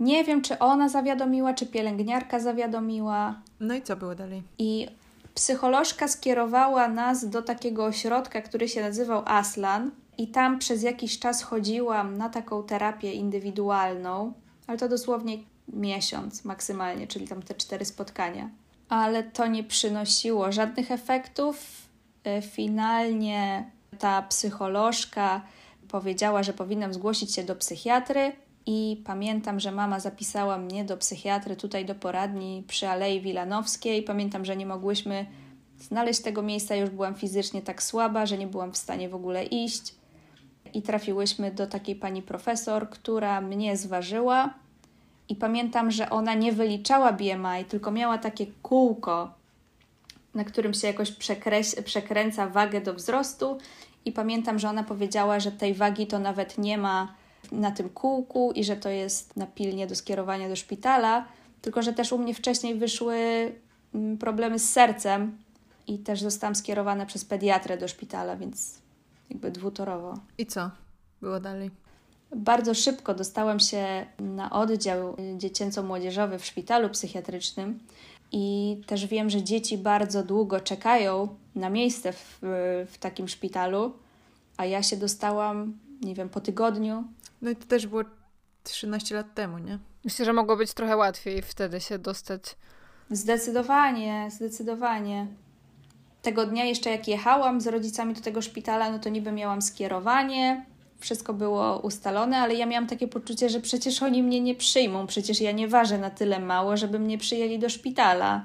[0.00, 3.42] Nie wiem, czy ona zawiadomiła, czy pielęgniarka zawiadomiła.
[3.60, 4.42] No i co było dalej?
[4.58, 4.88] I
[5.34, 9.90] psycholożka skierowała nas do takiego ośrodka, który się nazywał Aslan.
[10.18, 14.32] I tam przez jakiś czas chodziłam na taką terapię indywidualną,
[14.66, 18.50] ale to dosłownie miesiąc maksymalnie, czyli tam te cztery spotkania.
[18.90, 21.86] Ale to nie przynosiło żadnych efektów.
[22.24, 25.42] E, finalnie ta psycholożka
[25.88, 28.32] powiedziała, że powinnam zgłosić się do psychiatry.
[28.66, 34.02] I pamiętam, że mama zapisała mnie do psychiatry tutaj do poradni przy Alei Wilanowskiej.
[34.02, 35.26] Pamiętam, że nie mogłyśmy
[35.78, 39.44] znaleźć tego miejsca, już byłam fizycznie tak słaba, że nie byłam w stanie w ogóle
[39.44, 39.94] iść
[40.74, 44.54] i trafiłyśmy do takiej pani profesor, która mnie zważyła.
[45.30, 49.34] I pamiętam, że ona nie wyliczała BMI, tylko miała takie kółko,
[50.34, 51.12] na którym się jakoś
[51.84, 53.58] przekręca wagę do wzrostu.
[54.04, 57.14] I pamiętam, że ona powiedziała, że tej wagi to nawet nie ma
[57.52, 61.24] na tym kółku i że to jest na pilnie do skierowania do szpitala.
[61.62, 63.16] Tylko, że też u mnie wcześniej wyszły
[63.94, 65.38] mm, problemy z sercem
[65.86, 68.78] i też zostałam skierowana przez pediatrę do szpitala, więc
[69.30, 70.14] jakby dwutorowo.
[70.38, 70.70] I co
[71.22, 71.70] było dalej?
[72.36, 77.78] Bardzo szybko dostałam się na oddział dziecięco-młodzieżowy w szpitalu psychiatrycznym
[78.32, 82.38] i też wiem, że dzieci bardzo długo czekają na miejsce w,
[82.90, 83.92] w takim szpitalu,
[84.56, 87.04] a ja się dostałam, nie wiem, po tygodniu.
[87.42, 88.02] No i to też było
[88.64, 89.78] 13 lat temu, nie?
[90.04, 92.56] Myślę, że mogło być trochę łatwiej wtedy się dostać.
[93.10, 95.26] Zdecydowanie, zdecydowanie.
[96.22, 100.66] Tego dnia jeszcze jak jechałam z rodzicami do tego szpitala, no to niby miałam skierowanie,
[101.00, 105.40] wszystko było ustalone, ale ja miałam takie poczucie, że przecież oni mnie nie przyjmą, przecież
[105.40, 108.44] ja nie ważę na tyle mało, żeby mnie przyjęli do szpitala.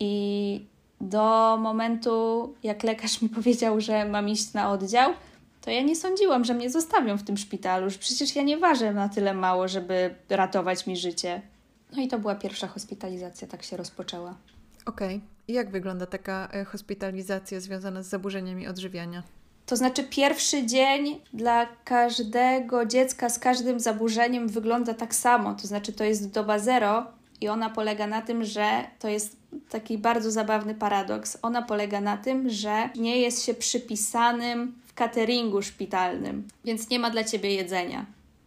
[0.00, 0.66] I
[1.00, 5.12] do momentu, jak lekarz mi powiedział, że mam iść na oddział,
[5.60, 8.92] to ja nie sądziłam, że mnie zostawią w tym szpitalu, że przecież ja nie ważę
[8.92, 11.42] na tyle mało, żeby ratować mi życie.
[11.96, 14.34] No i to była pierwsza hospitalizacja, tak się rozpoczęła.
[14.86, 15.16] Okej.
[15.16, 15.28] Okay.
[15.48, 19.22] Jak wygląda taka e, hospitalizacja związana z zaburzeniami odżywiania?
[19.66, 25.54] To znaczy, pierwszy dzień dla każdego dziecka z każdym zaburzeniem wygląda tak samo.
[25.54, 27.06] To znaczy, to jest doba zero
[27.40, 29.36] i ona polega na tym, że to jest
[29.70, 31.38] taki bardzo zabawny paradoks.
[31.42, 37.10] Ona polega na tym, że nie jest się przypisanym w cateringu szpitalnym, więc nie ma
[37.10, 38.06] dla ciebie jedzenia.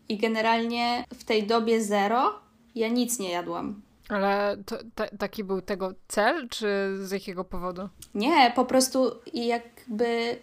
[0.09, 2.39] I generalnie w tej dobie zero
[2.75, 3.81] ja nic nie jadłam.
[4.09, 4.77] Ale to,
[5.19, 6.67] taki był tego cel, czy
[7.01, 7.89] z jakiego powodu?
[8.15, 10.37] Nie, po prostu jakby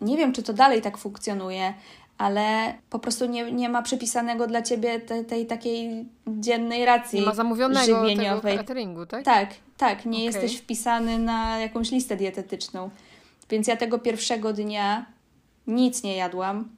[0.00, 1.74] nie wiem, czy to dalej tak funkcjonuje,
[2.18, 7.26] ale po prostu nie, nie ma przypisanego dla ciebie te, tej takiej dziennej racji Nie
[7.26, 8.58] ma zamówionego żywieniowej.
[8.58, 9.24] cateringu, tak?
[9.24, 10.04] Tak, tak.
[10.04, 10.24] Nie okay.
[10.24, 12.90] jesteś wpisany na jakąś listę dietetyczną.
[13.50, 15.06] Więc ja tego pierwszego dnia
[15.66, 16.68] nic nie jadłam,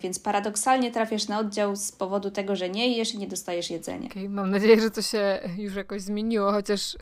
[0.00, 4.08] więc paradoksalnie trafiasz na oddział z powodu tego, że nie jesz i nie dostajesz jedzenia.
[4.08, 6.96] Okay, mam nadzieję, że to się już jakoś zmieniło, chociaż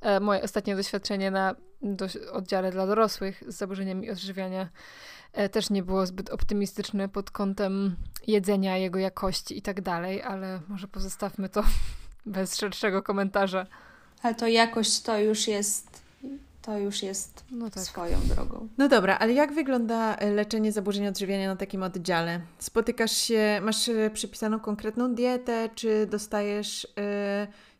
[0.00, 1.54] e, moje ostatnie doświadczenie na
[2.32, 4.68] oddziale dla dorosłych z zaburzeniami odżywiania
[5.52, 10.88] też nie było zbyt optymistyczne pod kątem jedzenia, jego jakości i tak dalej, ale może
[10.88, 11.64] pozostawmy to
[12.26, 13.66] bez szerszego komentarza.
[14.22, 16.02] Ale to jakość to już jest
[16.62, 17.82] to już jest no tak.
[17.82, 18.68] swoją drogą.
[18.78, 22.40] No dobra, ale jak wygląda e, leczenie zaburzeń odżywiania na takim oddziale?
[22.58, 26.88] Spotykasz się, masz e, przypisaną konkretną dietę, czy dostajesz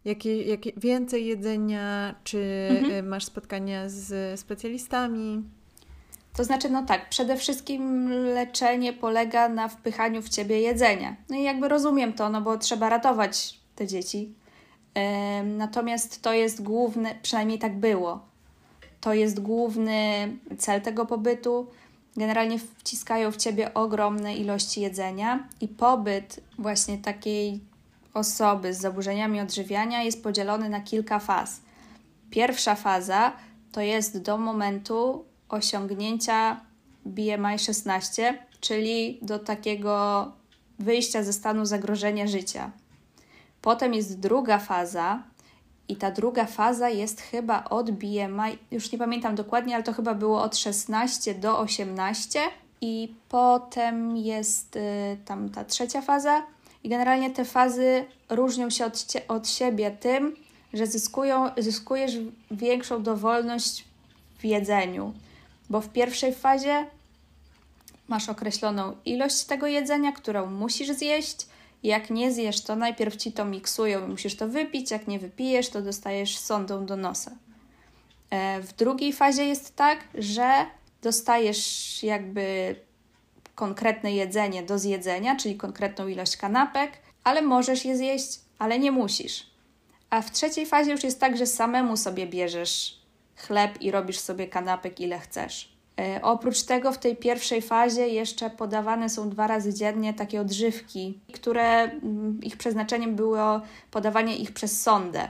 [0.05, 3.09] jakie, jakie więcej jedzenia, czy mhm.
[3.09, 5.43] masz spotkania z specjalistami?
[6.37, 11.16] To znaczy, no tak, przede wszystkim leczenie polega na wpychaniu w ciebie jedzenia.
[11.31, 14.35] No i jakby rozumiem to, no bo trzeba ratować te dzieci.
[15.45, 18.21] Natomiast to jest główny, przynajmniej tak było,
[19.01, 21.66] to jest główny cel tego pobytu.
[22.16, 27.61] Generalnie wciskają w ciebie ogromne ilości jedzenia i pobyt właśnie takiej
[28.14, 31.61] osoby z zaburzeniami odżywiania jest podzielony na kilka faz.
[32.31, 33.33] Pierwsza faza
[33.73, 36.61] to jest do momentu osiągnięcia
[37.05, 40.27] BMI 16, czyli do takiego
[40.79, 42.71] wyjścia ze stanu zagrożenia życia.
[43.62, 45.23] Potem jest druga faza,
[45.88, 50.15] i ta druga faza jest chyba od BMI, już nie pamiętam dokładnie, ale to chyba
[50.15, 52.41] było od 16 do 18.
[52.81, 54.81] I potem jest y,
[55.25, 56.43] tam ta trzecia faza,
[56.85, 60.37] i generalnie te fazy różnią się od, od siebie tym,
[60.73, 62.12] że zyskują, zyskujesz
[62.51, 63.85] większą dowolność
[64.38, 65.12] w jedzeniu,
[65.73, 66.87] bo w pierwszej fazie
[68.09, 71.47] masz określoną ilość tego jedzenia, którą musisz zjeść.
[71.83, 74.91] Jak nie zjesz, to najpierw ci to miksują i musisz to wypić.
[74.91, 77.31] Jak nie wypijesz, to dostajesz sondą do nosa.
[78.31, 80.67] E, w drugiej fazie jest tak, że
[81.03, 82.77] dostajesz jakby
[83.55, 86.93] konkretne jedzenie do zjedzenia, czyli konkretną ilość kanapek,
[87.25, 89.47] ale możesz je zjeść, ale nie musisz.
[90.11, 93.02] A w trzeciej fazie już jest tak, że samemu sobie bierzesz
[93.47, 95.73] chleb i robisz sobie kanapek ile chcesz.
[96.01, 101.21] E, oprócz tego w tej pierwszej fazie jeszcze podawane są dwa razy dziennie takie odżywki,
[101.33, 105.29] które mm, ich przeznaczeniem było podawanie ich przez sondę.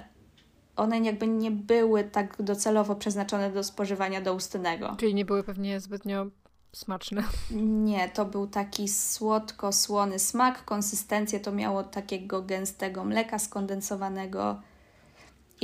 [0.76, 4.96] One jakby nie były tak docelowo przeznaczone do spożywania doustnego.
[4.98, 6.26] Czyli nie były pewnie zbytnio
[6.72, 7.24] smaczne.
[7.86, 10.64] Nie, to był taki słodko-słony smak.
[10.64, 14.60] Konsystencję to miało takiego gęstego mleka skondensowanego.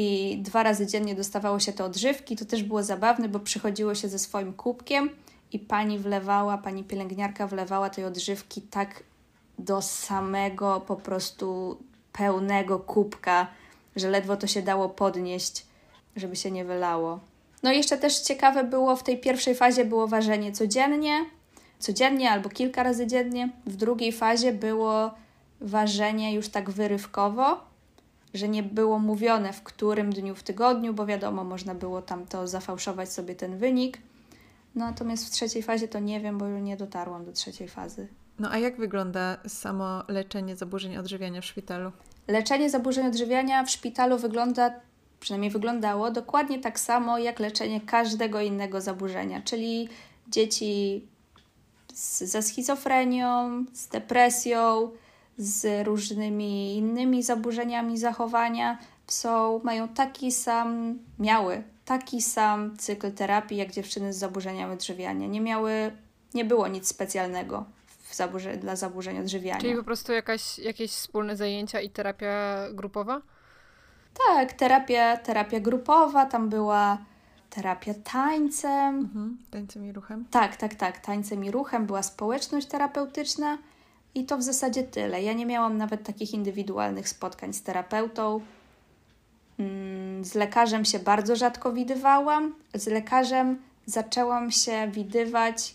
[0.01, 2.37] I dwa razy dziennie dostawało się te odżywki.
[2.37, 5.11] To też było zabawne, bo przychodziło się ze swoim kubkiem
[5.53, 9.03] i pani wlewała, pani pielęgniarka wlewała tej odżywki tak
[9.59, 11.79] do samego po prostu
[12.13, 13.47] pełnego kubka,
[13.97, 15.67] że ledwo to się dało podnieść,
[16.17, 17.21] żeby się nie wylało.
[17.63, 21.25] No i jeszcze też ciekawe było, w tej pierwszej fazie było ważenie codziennie,
[21.79, 23.49] codziennie albo kilka razy dziennie.
[23.67, 25.11] W drugiej fazie było
[25.61, 27.68] ważenie już tak wyrywkowo,
[28.35, 32.49] że nie było mówione w którym dniu w tygodniu, bo wiadomo, można było tam to
[32.49, 33.99] zafałszować sobie ten wynik.
[34.75, 38.09] Natomiast w trzeciej fazie to nie wiem, bo nie dotarłam do trzeciej fazy.
[38.39, 41.93] No a jak wygląda samo leczenie zaburzeń odżywiania w szpitalu?
[42.29, 44.71] Leczenie zaburzeń odżywiania w szpitalu wygląda,
[45.21, 49.89] przynajmniej wyglądało, dokładnie tak samo jak leczenie każdego innego zaburzenia, czyli
[50.29, 51.07] dzieci
[51.95, 54.91] z, ze schizofrenią, z depresją,
[55.39, 63.71] z różnymi innymi zaburzeniami zachowania są, mają taki sam, miały taki sam cykl terapii jak
[63.71, 65.27] dziewczyny z zaburzeniami odżywiania.
[65.27, 65.93] Nie miały,
[66.35, 67.65] nie było nic specjalnego
[68.09, 69.61] w zaburze, dla zaburzeń odżywiania.
[69.61, 73.23] Czyli po prostu jakaś, jakieś wspólne zajęcia i terapia grupowa?
[74.27, 76.99] Tak, terapia, terapia grupowa, tam była
[77.51, 78.99] terapia tańcem.
[78.99, 80.25] Mhm, tańcem i ruchem?
[80.31, 81.87] Tak, tak, tak, tańcem i ruchem.
[81.87, 83.59] Była społeczność terapeutyczna
[84.15, 85.23] i to w zasadzie tyle.
[85.23, 88.41] Ja nie miałam nawet takich indywidualnych spotkań z terapeutą.
[89.59, 92.55] Mm, z lekarzem się bardzo rzadko widywałam.
[92.75, 95.75] Z lekarzem zaczęłam się widywać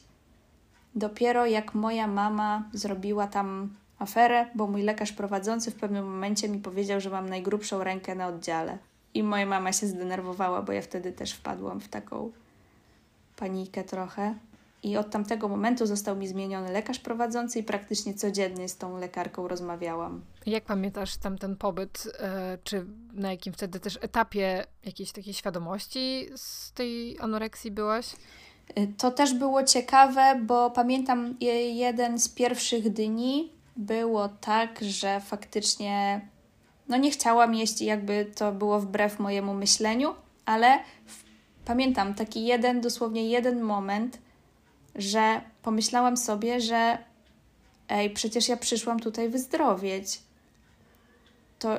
[0.95, 6.59] dopiero jak moja mama zrobiła tam aferę, bo mój lekarz prowadzący w pewnym momencie mi
[6.59, 8.77] powiedział, że mam najgrubszą rękę na oddziale.
[9.13, 12.31] I moja mama się zdenerwowała, bo ja wtedy też wpadłam w taką
[13.35, 14.35] panikę trochę.
[14.83, 19.47] I od tamtego momentu został mi zmieniony lekarz prowadzący i praktycznie codziennie z tą lekarką
[19.47, 20.21] rozmawiałam.
[20.45, 26.29] Jak pamiętasz tam ten pobyt, e, czy na jakim wtedy też etapie jakiejś takiej świadomości
[26.35, 28.13] z tej anoreksji byłaś?
[28.77, 31.35] Y, to też było ciekawe, bo pamiętam
[31.73, 36.21] jeden z pierwszych dni było tak, że faktycznie
[36.89, 40.15] no nie chciałam jeść i jakby to było wbrew mojemu myśleniu,
[40.45, 40.79] ale
[41.65, 44.19] pamiętam taki jeden, dosłownie jeden moment,
[44.95, 46.97] że pomyślałam sobie, że
[47.89, 50.19] ej, przecież ja przyszłam tutaj wyzdrowieć.
[51.59, 51.77] To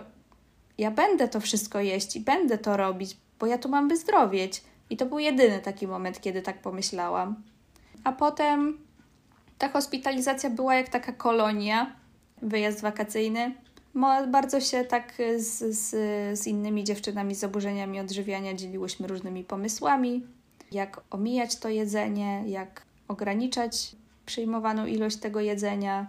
[0.79, 4.63] ja będę to wszystko jeść i będę to robić, bo ja tu mam wyzdrowieć.
[4.91, 7.43] I to był jedyny taki moment, kiedy tak pomyślałam.
[8.05, 8.79] A potem
[9.59, 11.97] ta hospitalizacja była jak taka kolonia,
[12.43, 13.55] wyjazd wakacyjny.
[14.29, 15.91] Bardzo się tak z, z,
[16.39, 20.27] z innymi dziewczynami z zaburzeniami odżywiania dzieliłyśmy różnymi pomysłami,
[20.73, 26.07] jak omijać to jedzenie, jak ograniczać przyjmowaną ilość tego jedzenia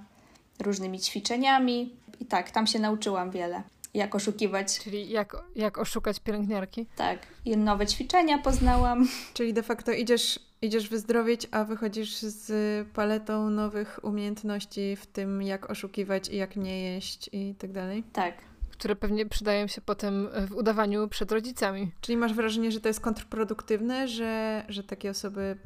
[0.60, 1.95] różnymi ćwiczeniami.
[2.19, 3.63] I tak, tam się nauczyłam wiele.
[3.93, 4.79] Jak oszukiwać.
[4.79, 6.86] Czyli jak, jak oszukać pielęgniarki?
[6.95, 7.19] Tak.
[7.45, 9.08] I nowe ćwiczenia poznałam.
[9.34, 15.69] Czyli de facto idziesz, idziesz wyzdrowieć, a wychodzisz z paletą nowych umiejętności w tym, jak
[15.69, 18.03] oszukiwać i jak nie jeść i tak dalej?
[18.13, 18.34] Tak
[18.71, 21.91] które pewnie przydają się potem w udawaniu przed rodzicami.
[22.01, 25.58] Czyli masz wrażenie, że to jest kontrproduktywne, że, że takie osoby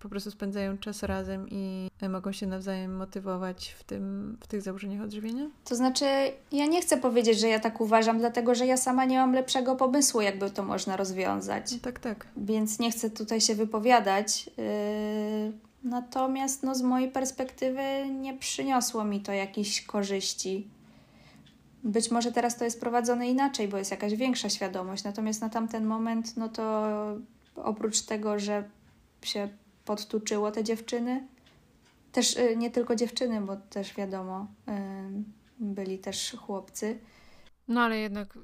[0.00, 5.02] po prostu spędzają czas razem i mogą się nawzajem motywować w, tym, w tych zaburzeniach
[5.02, 5.50] odżywienia?
[5.64, 6.04] To znaczy,
[6.52, 9.76] ja nie chcę powiedzieć, że ja tak uważam, dlatego że ja sama nie mam lepszego
[9.76, 11.72] pomysłu, jakby to można rozwiązać.
[11.72, 12.26] No tak, tak.
[12.36, 14.46] Więc nie chcę tutaj się wypowiadać.
[14.46, 15.52] Yy,
[15.84, 17.82] natomiast no, z mojej perspektywy
[18.20, 20.68] nie przyniosło mi to jakichś korzyści.
[21.84, 25.84] Być może teraz to jest prowadzone inaczej, bo jest jakaś większa świadomość, natomiast na tamten
[25.84, 26.88] moment, no to
[27.56, 28.64] oprócz tego, że
[29.24, 29.48] się
[29.84, 31.26] podtuczyło te dziewczyny,
[32.12, 34.72] też y, nie tylko dziewczyny, bo też wiadomo, y,
[35.58, 36.98] byli też chłopcy.
[37.68, 38.38] No ale jednak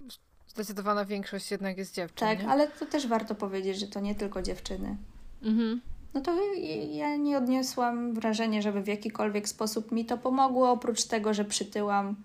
[0.47, 2.29] zdecydowana większość jednak jest dziewczyn.
[2.29, 2.49] Tak, nie?
[2.49, 4.97] ale to też warto powiedzieć, że to nie tylko dziewczyny.
[5.43, 5.81] Mhm.
[6.15, 6.55] No to
[6.91, 12.17] ja nie odniosłam wrażenia, żeby w jakikolwiek sposób mi to pomogło, oprócz tego, że przytyłam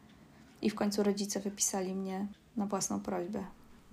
[0.61, 3.43] i w końcu rodzice wypisali mnie na własną prośbę.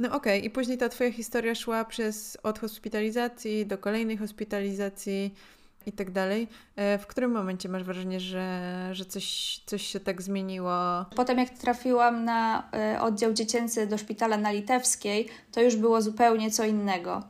[0.00, 0.46] No okej, okay.
[0.46, 5.34] i później ta Twoja historia szła przez od hospitalizacji do kolejnej hospitalizacji
[5.86, 6.48] i tak dalej.
[6.76, 11.04] E, w którym momencie masz wrażenie, że, że coś, coś się tak zmieniło?
[11.16, 16.50] Potem jak trafiłam na e, oddział dziecięcy do szpitala na Litewskiej, to już było zupełnie
[16.50, 17.22] co innego.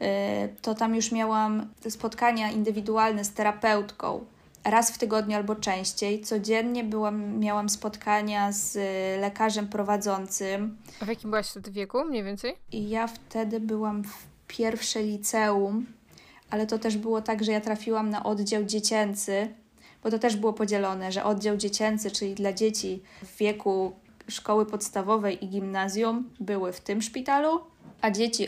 [0.00, 4.24] E, to tam już miałam spotkania indywidualne z terapeutką
[4.70, 6.20] raz w tygodniu albo częściej.
[6.20, 8.74] Codziennie byłam, miałam spotkania z
[9.20, 10.76] lekarzem prowadzącym.
[11.00, 12.54] A w jakim byłaś wtedy wieku mniej więcej?
[12.72, 15.86] I ja wtedy byłam w pierwsze liceum,
[16.50, 19.48] ale to też było tak, że ja trafiłam na oddział dziecięcy,
[20.02, 23.92] bo to też było podzielone, że oddział dziecięcy, czyli dla dzieci w wieku
[24.28, 27.60] szkoły podstawowej i gimnazjum były w tym szpitalu,
[28.00, 28.46] a dzieci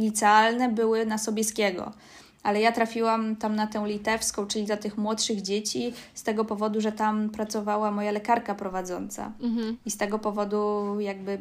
[0.00, 1.92] licealne były na Sobieskiego
[2.42, 6.80] ale ja trafiłam tam na tę litewską, czyli dla tych młodszych dzieci, z tego powodu,
[6.80, 9.32] że tam pracowała moja lekarka prowadząca.
[9.42, 9.76] Mhm.
[9.86, 11.38] I z tego powodu jakby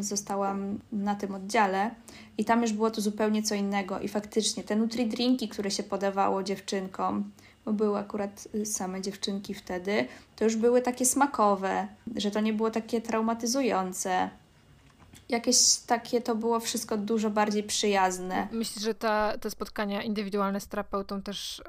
[0.00, 1.90] zostałam na tym oddziale.
[2.38, 4.00] I tam już było to zupełnie co innego.
[4.00, 7.30] I faktycznie te nutri-drinki, które się podawało dziewczynkom,
[7.64, 12.52] bo były akurat y, same dziewczynki wtedy, to już były takie smakowe, że to nie
[12.52, 14.30] było takie traumatyzujące.
[15.32, 18.48] Jakieś takie to było wszystko dużo bardziej przyjazne.
[18.52, 21.62] Myślisz, że ta, te spotkania indywidualne z terapeutą też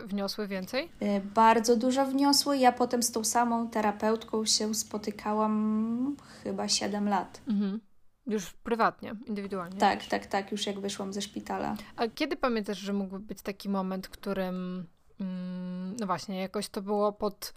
[0.00, 0.88] yy, wniosły więcej?
[1.00, 2.58] Yy, bardzo dużo wniosły.
[2.58, 7.40] Ja potem z tą samą terapeutką się spotykałam chyba 7 lat.
[7.48, 7.80] Mhm.
[8.26, 9.78] Już prywatnie, indywidualnie.
[9.78, 11.76] Tak, tak, tak, już jak wyszłam ze szpitala.
[11.96, 14.86] A kiedy pamiętasz, że mógłby być taki moment, w którym,
[15.20, 17.54] mm, no właśnie, jakoś to było pod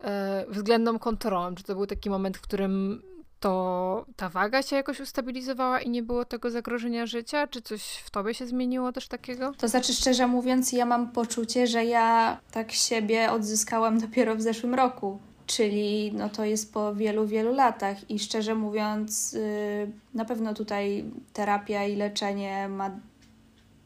[0.00, 1.54] e, względną kontrolą?
[1.54, 3.02] Czy to był taki moment, w którym
[3.44, 7.46] to ta waga się jakoś ustabilizowała i nie było tego zagrożenia życia?
[7.46, 9.52] Czy coś w tobie się zmieniło też takiego?
[9.58, 14.74] To znaczy, szczerze mówiąc, ja mam poczucie, że ja tak siebie odzyskałam dopiero w zeszłym
[14.74, 20.54] roku czyli no to jest po wielu, wielu latach i szczerze mówiąc, yy, na pewno
[20.54, 22.90] tutaj terapia i leczenie ma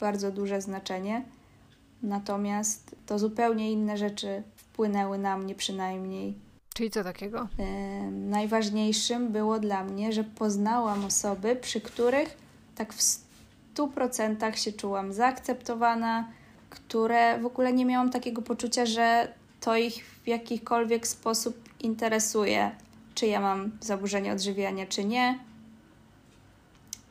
[0.00, 1.24] bardzo duże znaczenie,
[2.02, 6.34] natomiast to zupełnie inne rzeczy wpłynęły na mnie przynajmniej.
[6.78, 7.48] Czyli co takiego?
[7.58, 12.36] Yy, najważniejszym było dla mnie, że poznałam osoby, przy których
[12.74, 16.28] tak w stu procentach się czułam zaakceptowana,
[16.70, 22.70] które w ogóle nie miałam takiego poczucia, że to ich w jakikolwiek sposób interesuje,
[23.14, 25.38] czy ja mam zaburzenie odżywiania, czy nie.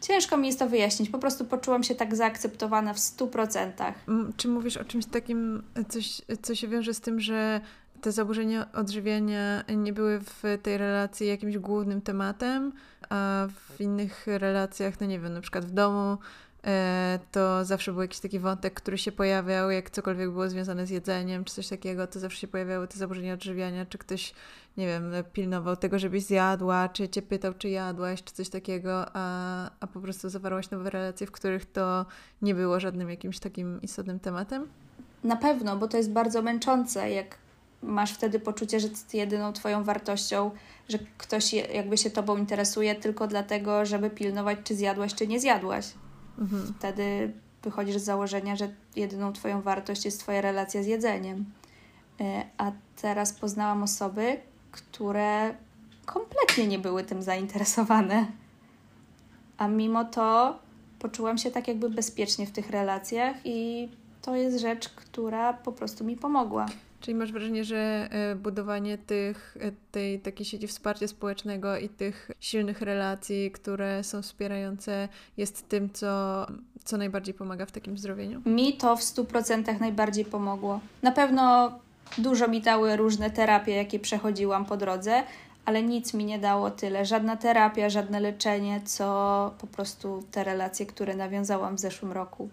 [0.02, 1.10] Ciężko mi jest to wyjaśnić.
[1.10, 3.94] Po prostu poczułam się tak zaakceptowana w 100%.
[4.38, 7.62] Czy mówisz o czymś takim, coś, co się wiąże z tym, że
[8.08, 12.72] te zaburzenia odżywiania nie były w tej relacji jakimś głównym tematem,
[13.10, 16.18] a w innych relacjach, no nie wiem, na przykład w domu
[16.68, 20.90] E, to zawsze był jakiś taki wątek, który się pojawiał, jak cokolwiek było związane z
[20.90, 24.34] jedzeniem, czy coś takiego, to zawsze się pojawiały te zaburzenia odżywiania, czy ktoś,
[24.78, 29.70] nie wiem, pilnował tego, żebyś zjadła, czy cię pytał, czy jadłaś, czy coś takiego, a,
[29.80, 32.06] a po prostu zawarłaś nowe relacje, w których to
[32.42, 34.68] nie było żadnym jakimś takim istotnym tematem?
[35.24, 37.47] Na pewno, bo to jest bardzo męczące, jak
[37.82, 40.52] masz wtedy poczucie, że jedyną twoją wartością,
[40.90, 45.86] że ktoś jakby się tobą interesuje tylko dlatego, żeby pilnować, czy zjadłaś, czy nie zjadłaś.
[46.40, 46.74] Mhm.
[46.80, 51.46] Wtedy wychodzisz z założenia, że jedyną Twoją wartość jest Twoja relacja z jedzeniem.
[52.22, 54.38] E, a teraz poznałam osoby,
[54.72, 55.56] które
[56.06, 58.26] kompletnie nie były tym zainteresowane.
[59.58, 60.60] A mimo to
[61.00, 63.90] poczułam się tak jakby bezpiecznie w tych relacjach i
[64.22, 66.66] to jest rzecz, która po prostu mi pomogła.
[67.00, 72.32] Czyli masz wrażenie, że e, budowanie tych, e, tej takiej sieci wsparcia społecznego i tych
[72.40, 76.46] silnych relacji, które są wspierające, jest tym, co,
[76.84, 78.42] co najbardziej pomaga w takim zdrowieniu?
[78.46, 80.80] Mi to w 100% najbardziej pomogło.
[81.04, 81.72] Na pewno
[82.18, 85.24] dużo mi dały różne terapie, jakie przechodziłam po drodze,
[85.66, 87.06] ale nic mi nie dało tyle.
[87.06, 92.50] Żadna terapia, żadne leczenie, co po prostu te relacje, które nawiązałam w zeszłym roku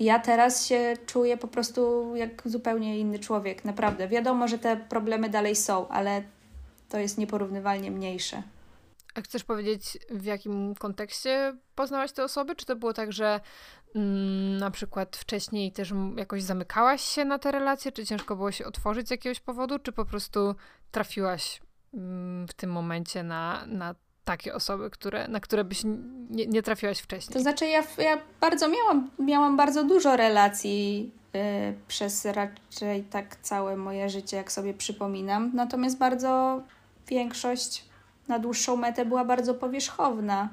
[0.00, 4.08] ja teraz się czuję po prostu jak zupełnie inny człowiek, naprawdę.
[4.08, 6.22] Wiadomo, że te problemy dalej są, ale
[6.88, 8.42] to jest nieporównywalnie mniejsze.
[9.14, 12.56] A chcesz powiedzieć, w jakim kontekście poznałaś te osoby?
[12.56, 13.40] Czy to było tak, że
[13.94, 18.66] mm, na przykład wcześniej też jakoś zamykałaś się na te relacje, czy ciężko było się
[18.66, 20.54] otworzyć z jakiegoś powodu, czy po prostu
[20.90, 21.60] trafiłaś
[21.94, 23.94] mm, w tym momencie na, na
[24.28, 25.82] takie osoby, które, na które byś
[26.30, 27.34] nie, nie trafiłaś wcześniej?
[27.34, 31.40] To znaczy, ja, ja bardzo miałam, miałam bardzo dużo relacji yy,
[31.88, 35.50] przez raczej tak całe moje życie, jak sobie przypominam.
[35.54, 36.62] Natomiast bardzo
[37.06, 37.84] większość
[38.28, 40.48] na dłuższą metę była bardzo powierzchowna.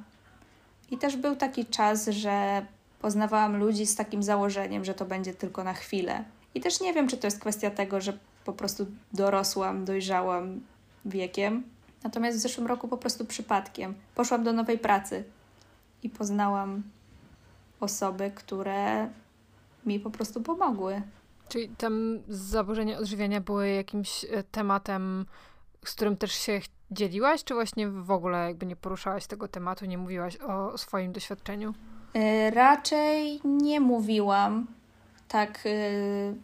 [0.92, 2.66] I też był taki czas, że
[3.02, 6.24] poznawałam ludzi z takim założeniem, że to będzie tylko na chwilę.
[6.56, 10.62] I też nie wiem, czy to jest kwestia tego, że po prostu dorosłam, dojrzałam
[11.06, 11.64] wiekiem,
[12.04, 15.24] Natomiast w zeszłym roku po prostu przypadkiem poszłam do nowej pracy
[16.04, 16.84] i poznałam
[17.80, 19.10] osoby, które
[19.86, 21.02] mi po prostu pomogły.
[21.50, 25.26] Czyli tam zaburzenia odżywiania były jakimś e, tematem,
[25.86, 29.98] z którym też się dzieliłaś, czy właśnie w ogóle jakby nie poruszałaś tego tematu, nie
[29.98, 31.74] mówiłaś o swoim doświadczeniu?
[32.14, 34.68] Yy, raczej nie mówiłam
[35.28, 36.36] tak yy,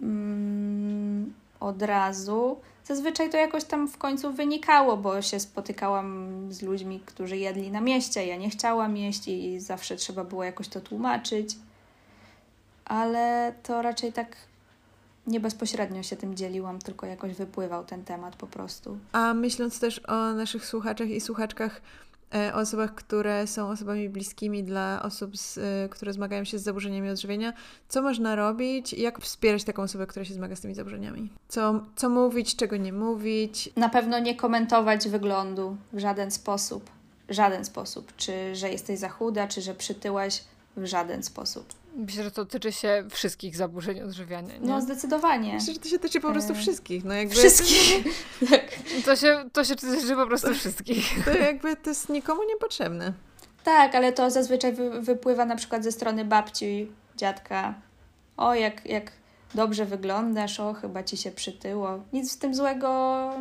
[0.00, 1.26] yy,
[1.60, 2.60] od razu.
[2.84, 7.80] Zazwyczaj to jakoś tam w końcu wynikało, bo się spotykałam z ludźmi, którzy jedli na
[7.80, 8.26] mieście.
[8.26, 11.56] Ja nie chciałam jeść i zawsze trzeba było jakoś to tłumaczyć.
[12.84, 14.36] Ale to raczej tak
[15.26, 18.98] nie bezpośrednio się tym dzieliłam, tylko jakoś wypływał ten temat po prostu.
[19.12, 21.80] A myśląc też o naszych słuchaczach i słuchaczkach,
[22.54, 27.52] osobach, które są osobami bliskimi dla osób, z, e, które zmagają się z zaburzeniami odżywienia.
[27.88, 28.92] Co można robić?
[28.92, 31.30] Jak wspierać taką osobę, która się zmaga z tymi zaburzeniami?
[31.48, 33.70] Co, co mówić, czego nie mówić?
[33.76, 36.90] Na pewno nie komentować wyglądu w żaden sposób.
[37.28, 38.16] Żaden sposób.
[38.16, 40.44] Czy że jesteś za chuda, czy że przytyłaś.
[40.76, 41.64] w żaden sposób.
[41.96, 44.58] Myślę, że to tyczy się wszystkich zaburzeń odżywiania.
[44.58, 44.68] Nie?
[44.68, 45.54] No, zdecydowanie.
[45.54, 47.04] Myślę, że to się tyczy po prostu e, wszystkich.
[47.04, 48.04] No jakby wszystkich.
[48.50, 48.62] tak.
[49.04, 51.06] To się, to się tyczy po prostu wszystkich.
[51.24, 53.12] To jakby to jest nikomu niepotrzebne.
[53.64, 57.74] Tak, ale to zazwyczaj wy, wypływa na przykład ze strony babci, dziadka.
[58.36, 59.12] O, jak, jak
[59.54, 62.00] dobrze wyglądasz, o, chyba ci się przytyło.
[62.12, 62.88] Nic z tym złego,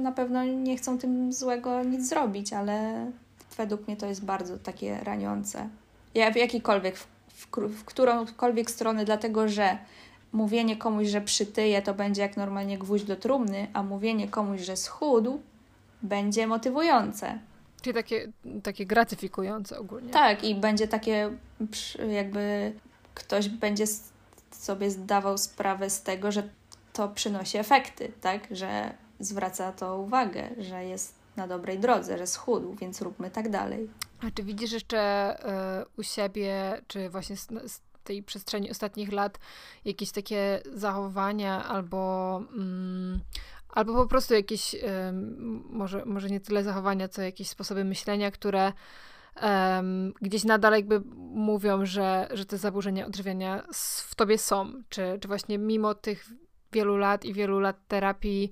[0.01, 3.05] na pewno nie chcą tym złego nic zrobić, ale
[3.57, 5.69] według mnie to jest bardzo takie raniące.
[6.15, 6.95] Ja w jakikolwiek,
[7.39, 9.77] w, w, którąkolwiek stronę, dlatego że
[10.31, 14.77] mówienie komuś, że przytyje, to będzie jak normalnie gwóźdź do trumny, a mówienie komuś, że
[14.77, 15.41] schudł,
[16.01, 17.39] będzie motywujące.
[17.81, 18.31] Czyli takie,
[18.63, 20.11] takie gratyfikujące ogólnie.
[20.11, 21.31] Tak, i będzie takie,
[22.09, 22.73] jakby
[23.13, 23.85] ktoś będzie
[24.51, 26.49] sobie zdawał sprawę z tego, że
[26.93, 28.47] to przynosi efekty, tak?
[28.51, 33.89] Że zwraca to uwagę, że jest na dobrej drodze, że schudł, więc róbmy tak dalej.
[34.21, 35.35] A czy widzisz jeszcze
[35.81, 39.39] y, u siebie, czy właśnie z, z, tej przestrzeni ostatnich lat
[39.85, 43.19] jakieś takie zachowania albo, mm,
[43.69, 44.79] albo po prostu jakieś, y,
[45.69, 48.73] może, może nie tyle zachowania, co jakieś sposoby myślenia, które
[49.41, 53.63] um, gdzieś nadal jakby mówią, że, że te zaburzenia odżywiania
[54.07, 54.83] w tobie są?
[54.89, 56.25] Czy, czy właśnie mimo tych
[56.71, 58.51] wielu lat i wielu lat terapii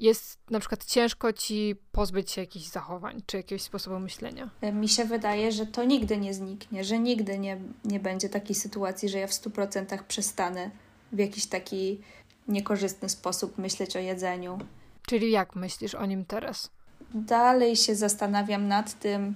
[0.00, 4.50] jest na przykład ciężko ci pozbyć się jakichś zachowań czy jakiegoś sposobu myślenia?
[4.72, 9.08] Mi się wydaje, że to nigdy nie zniknie, że nigdy nie, nie będzie takiej sytuacji,
[9.08, 10.70] że ja w 100% przestanę
[11.12, 12.00] w jakiś taki
[12.48, 14.58] niekorzystny sposób myśleć o jedzeniu.
[15.06, 16.70] Czyli jak myślisz o nim teraz?
[17.14, 19.34] Dalej się zastanawiam nad tym,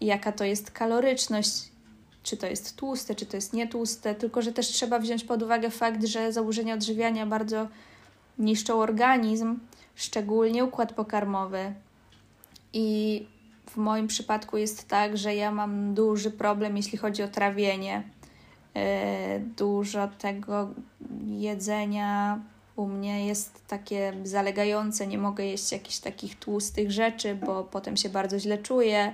[0.00, 1.72] jaka to jest kaloryczność,
[2.22, 5.70] czy to jest tłuste, czy to jest nietłuste, tylko że też trzeba wziąć pod uwagę
[5.70, 7.68] fakt, że zaburzenia odżywiania bardzo
[8.38, 9.58] niszczą organizm,
[9.94, 11.74] szczególnie układ pokarmowy.
[12.72, 13.26] I
[13.66, 18.02] w moim przypadku jest tak, że ja mam duży problem, jeśli chodzi o trawienie.
[18.74, 20.68] E, dużo tego
[21.26, 22.40] jedzenia
[22.76, 28.08] u mnie jest takie zalegające, nie mogę jeść jakichś takich tłustych rzeczy, bo potem się
[28.08, 29.12] bardzo źle czuję.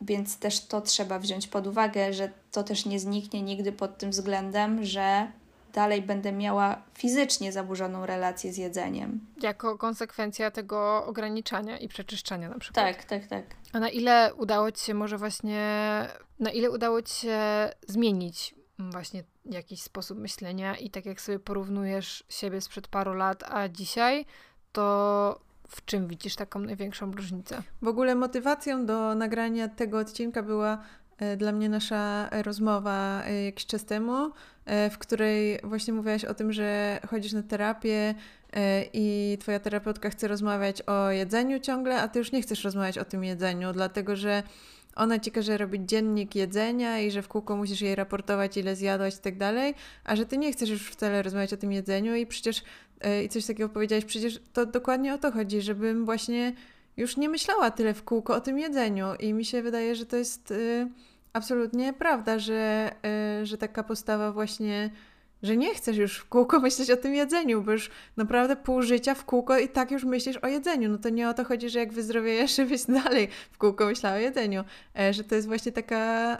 [0.00, 4.10] Więc też to trzeba wziąć pod uwagę, że to też nie zniknie nigdy pod tym
[4.10, 5.26] względem, że
[5.76, 9.20] dalej będę miała fizycznie zaburzoną relację z jedzeniem.
[9.42, 12.86] Jako konsekwencja tego ograniczania i przeczyszczania na przykład.
[12.86, 13.44] Tak, tak, tak.
[13.72, 15.60] A na ile udało Ci się może właśnie,
[16.40, 17.38] na ile udało Ci się
[17.88, 23.68] zmienić właśnie jakiś sposób myślenia i tak jak sobie porównujesz siebie sprzed paru lat, a
[23.68, 24.26] dzisiaj,
[24.72, 27.62] to w czym widzisz taką największą różnicę?
[27.82, 30.78] W ogóle motywacją do nagrania tego odcinka była
[31.36, 34.30] dla mnie nasza rozmowa e, jakiś czas temu,
[34.64, 38.14] e, w której właśnie mówiłaś o tym, że chodzisz na terapię
[38.92, 43.04] i twoja terapeutka chce rozmawiać o jedzeniu ciągle, a ty już nie chcesz rozmawiać o
[43.04, 44.42] tym jedzeniu, dlatego że
[44.94, 49.14] ona ci każe robić dziennik jedzenia i że w kółko musisz jej raportować, ile zjadłaś
[49.14, 52.26] i tak dalej, a że ty nie chcesz już wcale rozmawiać o tym jedzeniu i
[52.26, 52.62] przecież
[53.00, 56.52] E, i coś takiego powiedziałeś, przecież to dokładnie o to chodzi, żebym właśnie
[56.96, 60.16] już nie myślała tyle w kółko o tym jedzeniu i mi się wydaje, że to
[60.16, 60.88] jest y,
[61.32, 62.92] absolutnie prawda, że,
[63.42, 64.90] y, że taka postawa właśnie,
[65.42, 69.14] że nie chcesz już w kółko myśleć o tym jedzeniu, bo już naprawdę pół życia
[69.14, 70.88] w kółko i tak już myślisz o jedzeniu.
[70.88, 74.18] No to nie o to chodzi, że jak wyzdrowiejesz, żebyś dalej w kółko myślała o
[74.18, 74.64] jedzeniu,
[74.98, 76.38] e, że to jest właśnie taka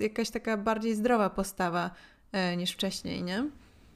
[0.00, 1.90] jakaś taka bardziej zdrowa postawa
[2.32, 3.44] e, niż wcześniej, nie?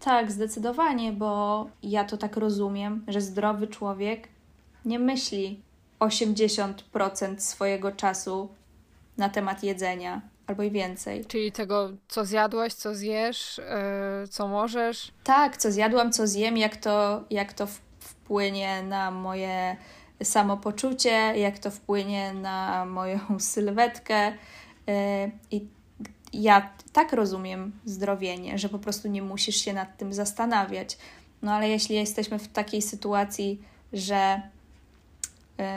[0.01, 4.29] Tak, zdecydowanie, bo ja to tak rozumiem, że zdrowy człowiek
[4.85, 5.64] nie myśli
[6.07, 8.49] 80% swojego czasu
[9.17, 11.25] na temat jedzenia, albo i więcej.
[11.25, 13.59] Czyli tego, co zjadłaś, co zjesz,
[14.23, 15.13] yy, co możesz?
[15.25, 17.67] Tak, co zjadłam, co zjem, jak to, jak to
[17.99, 19.77] wpłynie na moje
[20.23, 24.33] samopoczucie, jak to wpłynie na moją sylwetkę.
[24.87, 24.95] Yy,
[25.51, 25.67] I
[26.33, 30.99] ja tak rozumiem zdrowienie, że po prostu nie musisz się nad tym zastanawiać.
[31.43, 34.43] No ale jeśli jesteśmy w takiej sytuacji, że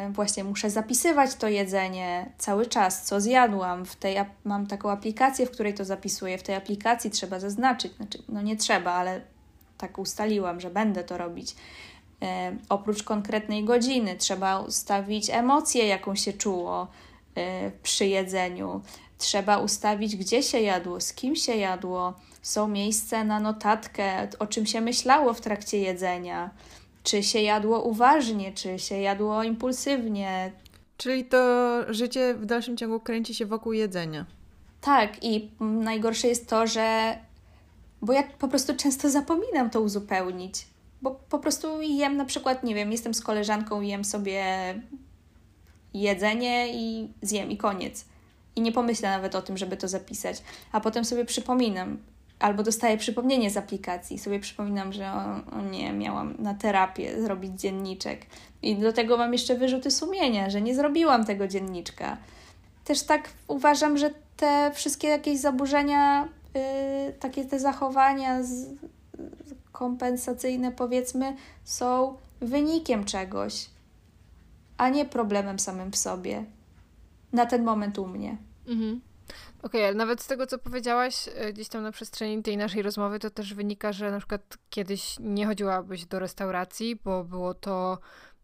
[0.09, 5.51] właśnie muszę zapisywać to jedzenie cały czas, co zjadłam, w tej mam taką aplikację, w
[5.51, 9.21] której to zapisuję, w tej aplikacji trzeba zaznaczyć, znaczy, no nie trzeba, ale
[9.77, 11.51] tak ustaliłam, że będę to robić.
[11.51, 12.25] Y,
[12.69, 16.87] oprócz konkretnej godziny trzeba ustawić emocję, jaką się czuło
[17.37, 18.81] y, przy jedzeniu
[19.17, 22.13] Trzeba ustawić, gdzie się jadło, z kim się jadło.
[22.41, 26.49] Są miejsca na notatkę, o czym się myślało w trakcie jedzenia.
[27.07, 30.51] Czy się jadło uważnie, czy się jadło impulsywnie.
[30.97, 31.39] Czyli to
[31.93, 34.25] życie w dalszym ciągu kręci się wokół jedzenia.
[34.81, 37.17] Tak, i najgorsze jest to, że.
[38.01, 40.67] Bo ja po prostu często zapominam to uzupełnić.
[41.01, 44.43] Bo po prostu jem na przykład, nie wiem, jestem z koleżanką i jem sobie
[45.93, 48.05] jedzenie i zjem i koniec
[48.57, 50.43] i nie pomyślę nawet o tym, żeby to zapisać.
[50.71, 51.97] A potem sobie przypominam,
[52.39, 57.61] albo dostaję przypomnienie z aplikacji, sobie przypominam, że o, o, nie, miałam na terapię zrobić
[57.61, 58.25] dzienniczek.
[58.61, 62.17] I do tego mam jeszcze wyrzuty sumienia, że nie zrobiłam tego dzienniczka.
[62.85, 68.65] Też tak uważam, że te wszystkie jakieś zaburzenia, yy, takie te zachowania z,
[69.71, 73.69] kompensacyjne, powiedzmy, są wynikiem czegoś,
[74.77, 76.45] a nie problemem samym w sobie.
[77.33, 78.37] Na ten moment u mnie.
[78.67, 79.01] Mhm.
[79.27, 82.81] Okej, okay, ale nawet z tego, co powiedziałaś e, gdzieś tam na przestrzeni tej naszej
[82.81, 87.97] rozmowy, to też wynika, że na przykład kiedyś nie chodziłabyś do restauracji, bo było to.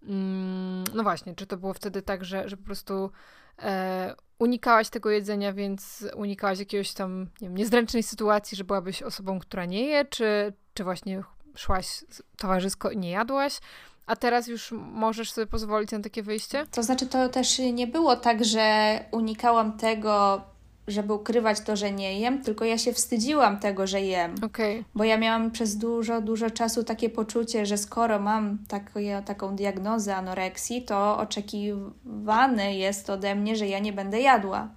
[0.03, 3.11] Mm, no właśnie, czy to było wtedy tak, że, że po prostu
[3.59, 9.39] e, unikałaś tego jedzenia, więc unikałaś jakiegoś tam, nie wiem, niezręcznej sytuacji, że byłabyś osobą,
[9.39, 11.23] która nie je, czy, czy właśnie
[11.55, 12.05] szłaś
[12.38, 13.59] towarzysko i nie jadłaś?
[14.05, 16.65] A teraz już możesz sobie pozwolić na takie wyjście?
[16.71, 20.41] To znaczy, to też nie było tak, że unikałam tego
[20.88, 24.36] żeby ukrywać to, że nie jem, tylko ja się wstydziłam tego, że jem.
[24.41, 24.84] Okay.
[24.95, 30.15] Bo ja miałam przez dużo, dużo czasu takie poczucie, że skoro mam takie, taką diagnozę
[30.15, 34.69] anoreksji, to oczekiwane jest ode mnie, że ja nie będę jadła.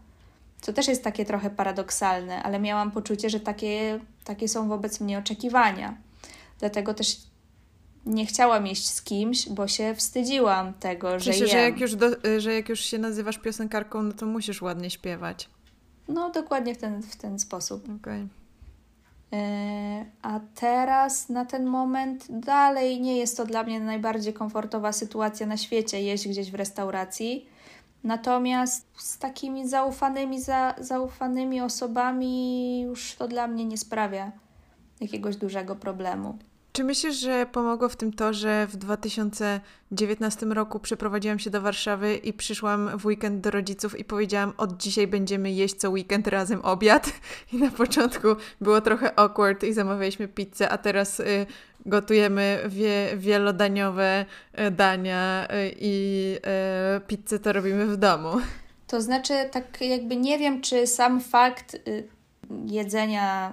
[0.60, 5.18] Co też jest takie trochę paradoksalne, ale miałam poczucie, że takie, takie są wobec mnie
[5.18, 5.96] oczekiwania.
[6.58, 7.16] Dlatego też
[8.06, 11.48] nie chciałam jeść z kimś, bo się wstydziłam tego, że jem.
[11.48, 12.06] Że jak, już do,
[12.38, 15.48] że jak już się nazywasz piosenkarką, no to musisz ładnie śpiewać.
[16.08, 17.84] No, dokładnie w ten, w ten sposób.
[18.00, 18.28] Okay.
[19.32, 25.46] E, a teraz na ten moment dalej nie jest to dla mnie najbardziej komfortowa sytuacja
[25.46, 27.46] na świecie jeść gdzieś w restauracji.
[28.04, 34.32] Natomiast z takimi zaufanymi, za, zaufanymi osobami już to dla mnie nie sprawia
[35.00, 36.38] jakiegoś dużego problemu.
[36.76, 42.16] Czy myślisz, że pomogło w tym to, że w 2019 roku przeprowadziłam się do Warszawy
[42.16, 46.60] i przyszłam w weekend do rodziców i powiedziałam, od dzisiaj będziemy jeść co weekend razem
[46.60, 47.12] obiad?
[47.52, 48.28] I na początku
[48.60, 51.46] było trochę awkward i zamawialiśmy pizzę, a teraz y,
[51.86, 54.24] gotujemy wie, wielodaniowe
[54.60, 56.36] y, dania y, i
[56.96, 58.30] y, pizzę to robimy w domu.
[58.86, 62.08] To znaczy, tak jakby nie wiem, czy sam fakt y,
[62.66, 63.52] jedzenia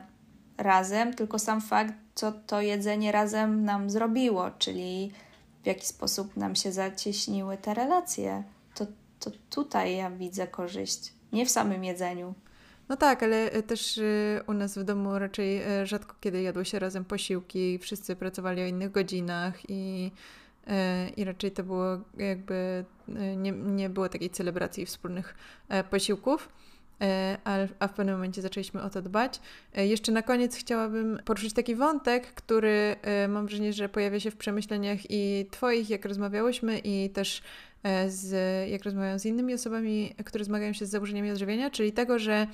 [0.57, 5.11] razem, tylko sam fakt co to jedzenie razem nam zrobiło, czyli
[5.63, 8.43] w jaki sposób nam się zacieśniły te relacje.
[8.75, 8.87] To,
[9.19, 12.33] to tutaj ja widzę korzyść, nie w samym jedzeniu.
[12.89, 16.63] No tak, ale e, też e, u nas w domu raczej e, rzadko kiedy jadło
[16.63, 20.11] się razem posiłki, wszyscy pracowali o innych godzinach i,
[21.17, 21.85] i raczej to było
[22.17, 22.85] jakby,
[23.37, 25.35] nie, nie było takiej celebracji wspólnych
[25.89, 26.49] posiłków.
[27.03, 27.37] E,
[27.79, 29.39] a w pewnym momencie zaczęliśmy o to dbać.
[29.75, 34.31] E, jeszcze na koniec chciałabym poruszyć taki wątek, który e, mam wrażenie, że pojawia się
[34.31, 37.41] w przemyśleniach i Twoich, jak rozmawiałyśmy, i też
[38.07, 38.31] z,
[38.69, 42.47] jak rozmawiam z innymi osobami, które zmagają się z zaburzeniami odżywiania, czyli tego, że,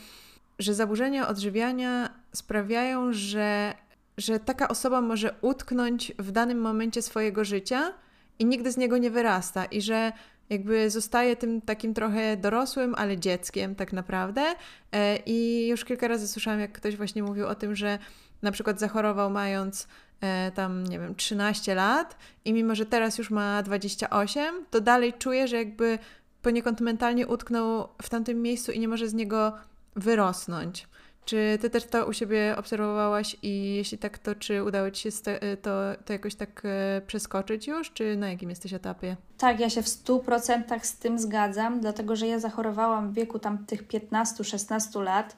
[0.60, 3.74] że zaburzenia odżywiania sprawiają, że,
[4.18, 7.93] że taka osoba może utknąć w danym momencie swojego życia
[8.39, 10.12] i nigdy z niego nie wyrasta, i że
[10.50, 14.56] jakby zostaje tym takim trochę dorosłym, ale dzieckiem tak naprawdę.
[14.91, 18.00] E, I już kilka razy słyszałam, jak ktoś właśnie mówił o tym, że
[18.41, 19.88] na przykład zachorował mając
[20.22, 25.14] e, tam, nie wiem, 13 lat i mimo, że teraz już ma 28, to dalej
[25.14, 26.00] czuje, że jakby
[26.41, 29.54] poniekąd mentalnie utknął w tamtym miejscu i nie może z niego
[29.95, 30.88] wyrosnąć.
[31.30, 35.18] Czy ty też to u siebie obserwowałaś i jeśli tak, to czy udało ci się
[35.62, 35.72] to,
[36.06, 39.16] to jakoś tak e, przeskoczyć już, czy na jakim jesteś etapie?
[39.38, 43.66] Tak, ja się w 100% z tym zgadzam, dlatego że ja zachorowałam w wieku tam
[43.66, 45.38] tych 15-16 lat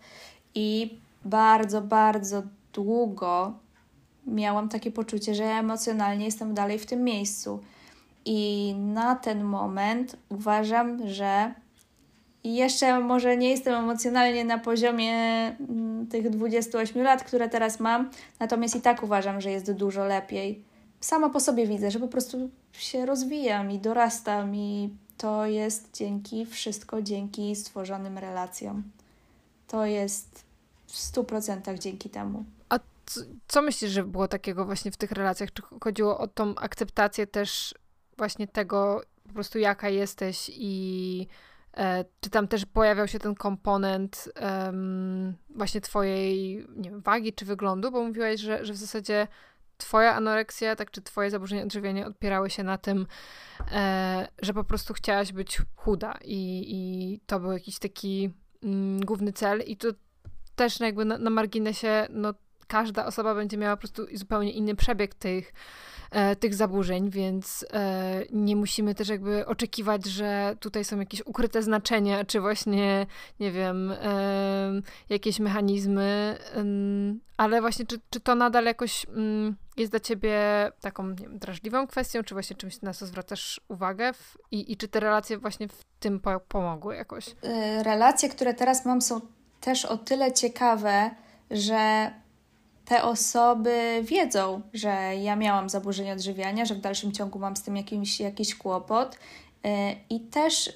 [0.55, 3.53] i bardzo, bardzo długo
[4.27, 7.59] miałam takie poczucie, że ja emocjonalnie jestem dalej w tym miejscu.
[8.25, 11.53] I na ten moment uważam, że
[12.43, 15.15] i jeszcze może nie jestem emocjonalnie na poziomie
[15.69, 20.63] mm, tych 28 lat, które teraz mam, natomiast i tak uważam, że jest dużo lepiej.
[20.99, 26.45] Sama po sobie widzę, że po prostu się rozwijam i dorastam, i to jest dzięki
[26.45, 28.83] wszystko dzięki stworzonym relacjom.
[29.67, 30.43] To jest
[30.87, 32.45] w 100% dzięki temu.
[32.69, 35.53] A co, co myślisz, że było takiego właśnie w tych relacjach?
[35.53, 37.75] Czy chodziło o tą akceptację też
[38.17, 41.27] właśnie tego, po prostu jaka jesteś i
[42.19, 47.91] czy tam też pojawiał się ten komponent um, właśnie twojej nie wiem, wagi czy wyglądu,
[47.91, 49.27] bo mówiłaś, że, że w zasadzie
[49.77, 53.07] twoja anoreksja, tak czy twoje zaburzenia odżywiania odpierały się na tym,
[53.71, 58.29] e, że po prostu chciałaś być chuda i, i to był jakiś taki
[58.63, 59.61] mm, główny cel.
[59.61, 59.87] I to
[60.55, 62.33] też jakby na, na marginesie, no
[62.71, 65.53] każda osoba będzie miała po prostu zupełnie inny przebieg tych,
[66.11, 71.63] e, tych zaburzeń, więc e, nie musimy też jakby oczekiwać, że tutaj są jakieś ukryte
[71.63, 73.05] znaczenia, czy właśnie,
[73.39, 76.37] nie wiem, e, jakieś mechanizmy,
[77.37, 80.39] ale właśnie czy, czy to nadal jakoś mm, jest dla ciebie
[80.81, 84.77] taką nie wiem, drażliwą kwestią, czy właśnie czymś, na co zwracasz uwagę w, i, i
[84.77, 87.27] czy te relacje właśnie w tym po, pomogły jakoś?
[87.27, 89.21] Y, relacje, które teraz mam są
[89.61, 91.11] też o tyle ciekawe,
[91.51, 92.11] że
[92.85, 97.75] te osoby wiedzą, że ja miałam zaburzenie odżywiania, że w dalszym ciągu mam z tym
[97.77, 99.15] jakiś, jakiś kłopot.
[99.15, 99.69] Y,
[100.09, 100.71] I też y,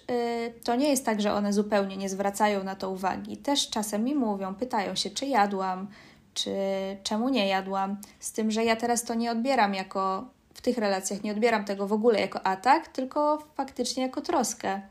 [0.64, 3.38] to nie jest tak, że one zupełnie nie zwracają na to uwagi.
[3.38, 5.88] Też czasem mi mówią, pytają się, czy jadłam,
[6.34, 6.56] czy
[7.03, 7.97] czemu nie jadłam.
[8.20, 11.88] Z tym, że ja teraz to nie odbieram jako w tych relacjach, nie odbieram tego
[11.88, 14.82] w ogóle jako atak, tylko faktycznie jako troskę.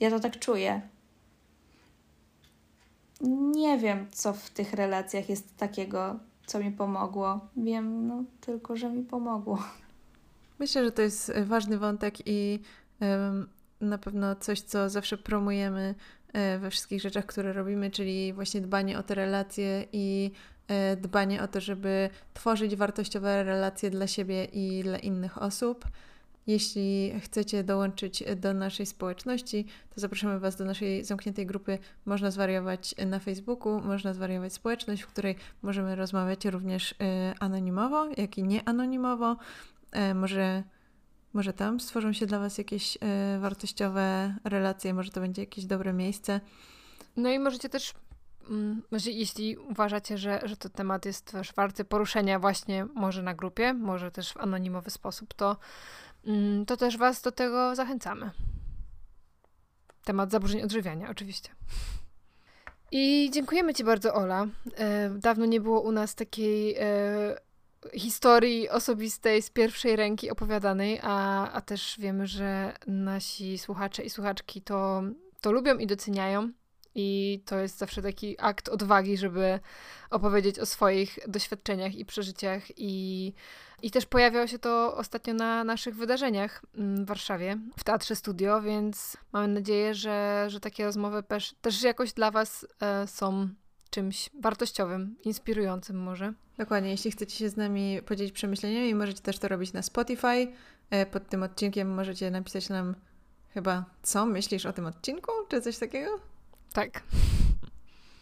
[0.00, 0.80] Ja to tak czuję.
[3.54, 6.16] Nie wiem, co w tych relacjach jest takiego,
[6.46, 7.48] co mi pomogło.
[7.56, 9.58] Wiem no, tylko, że mi pomogło.
[10.58, 12.60] Myślę, że to jest ważny wątek i
[13.82, 15.94] na pewno coś, co zawsze promujemy
[16.32, 20.30] e, we wszystkich rzeczach, które robimy, czyli właśnie dbanie o te relacje i
[20.68, 25.84] e, dbanie o to, żeby tworzyć wartościowe relacje dla siebie i dla innych osób.
[26.46, 32.94] Jeśli chcecie dołączyć do naszej społeczności, to zapraszamy Was do naszej zamkniętej grupy Można zwariować
[33.06, 36.94] na Facebooku, Można zwariować społeczność, w której możemy rozmawiać również y,
[37.40, 39.36] anonimowo, jak i nieanonimowo.
[39.92, 40.62] E, może,
[41.32, 42.98] może tam stworzą się dla Was jakieś y,
[43.40, 46.40] wartościowe relacje, może to będzie jakieś dobre miejsce.
[47.16, 47.94] No i możecie też
[48.50, 53.74] mm, jeśli uważacie, że, że to temat jest też warty poruszenia właśnie może na grupie,
[53.74, 55.56] może też w anonimowy sposób, to
[56.66, 58.30] to też Was do tego zachęcamy.
[60.04, 61.50] Temat zaburzeń odżywiania, oczywiście.
[62.92, 64.46] I dziękujemy Ci bardzo, Ola.
[64.76, 67.36] E, dawno nie było u nas takiej e,
[67.94, 74.62] historii osobistej z pierwszej ręki opowiadanej, a, a też wiemy, że nasi słuchacze i słuchaczki
[74.62, 75.02] to,
[75.40, 76.52] to lubią i doceniają.
[76.94, 79.60] I to jest zawsze taki akt odwagi, żeby
[80.10, 82.62] opowiedzieć o swoich doświadczeniach i przeżyciach.
[82.76, 83.32] I,
[83.82, 88.62] i też pojawiało się to ostatnio na naszych wydarzeniach mm, w Warszawie, w Teatrze Studio,
[88.62, 93.48] więc mamy nadzieję, że, że takie rozmowy też, też jakoś dla Was e, są
[93.90, 96.32] czymś wartościowym, inspirującym może.
[96.58, 100.52] Dokładnie, jeśli chcecie się z nami podzielić przemyśleniami, możecie też to robić na Spotify.
[100.90, 102.94] E, pod tym odcinkiem możecie napisać nam
[103.54, 106.10] chyba, co myślisz o tym odcinku, czy coś takiego?
[106.72, 107.02] Tak.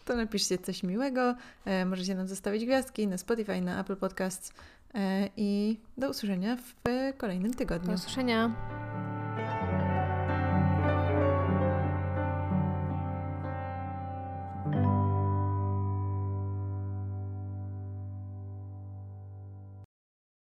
[0.05, 1.35] To napiszcie coś miłego.
[1.65, 4.53] E, możecie nam zostawić gwiazdki na Spotify, na Apple Podcasts.
[4.93, 6.75] E, I do usłyszenia w
[7.17, 7.87] kolejnym tygodniu.
[7.87, 8.55] Do usłyszenia.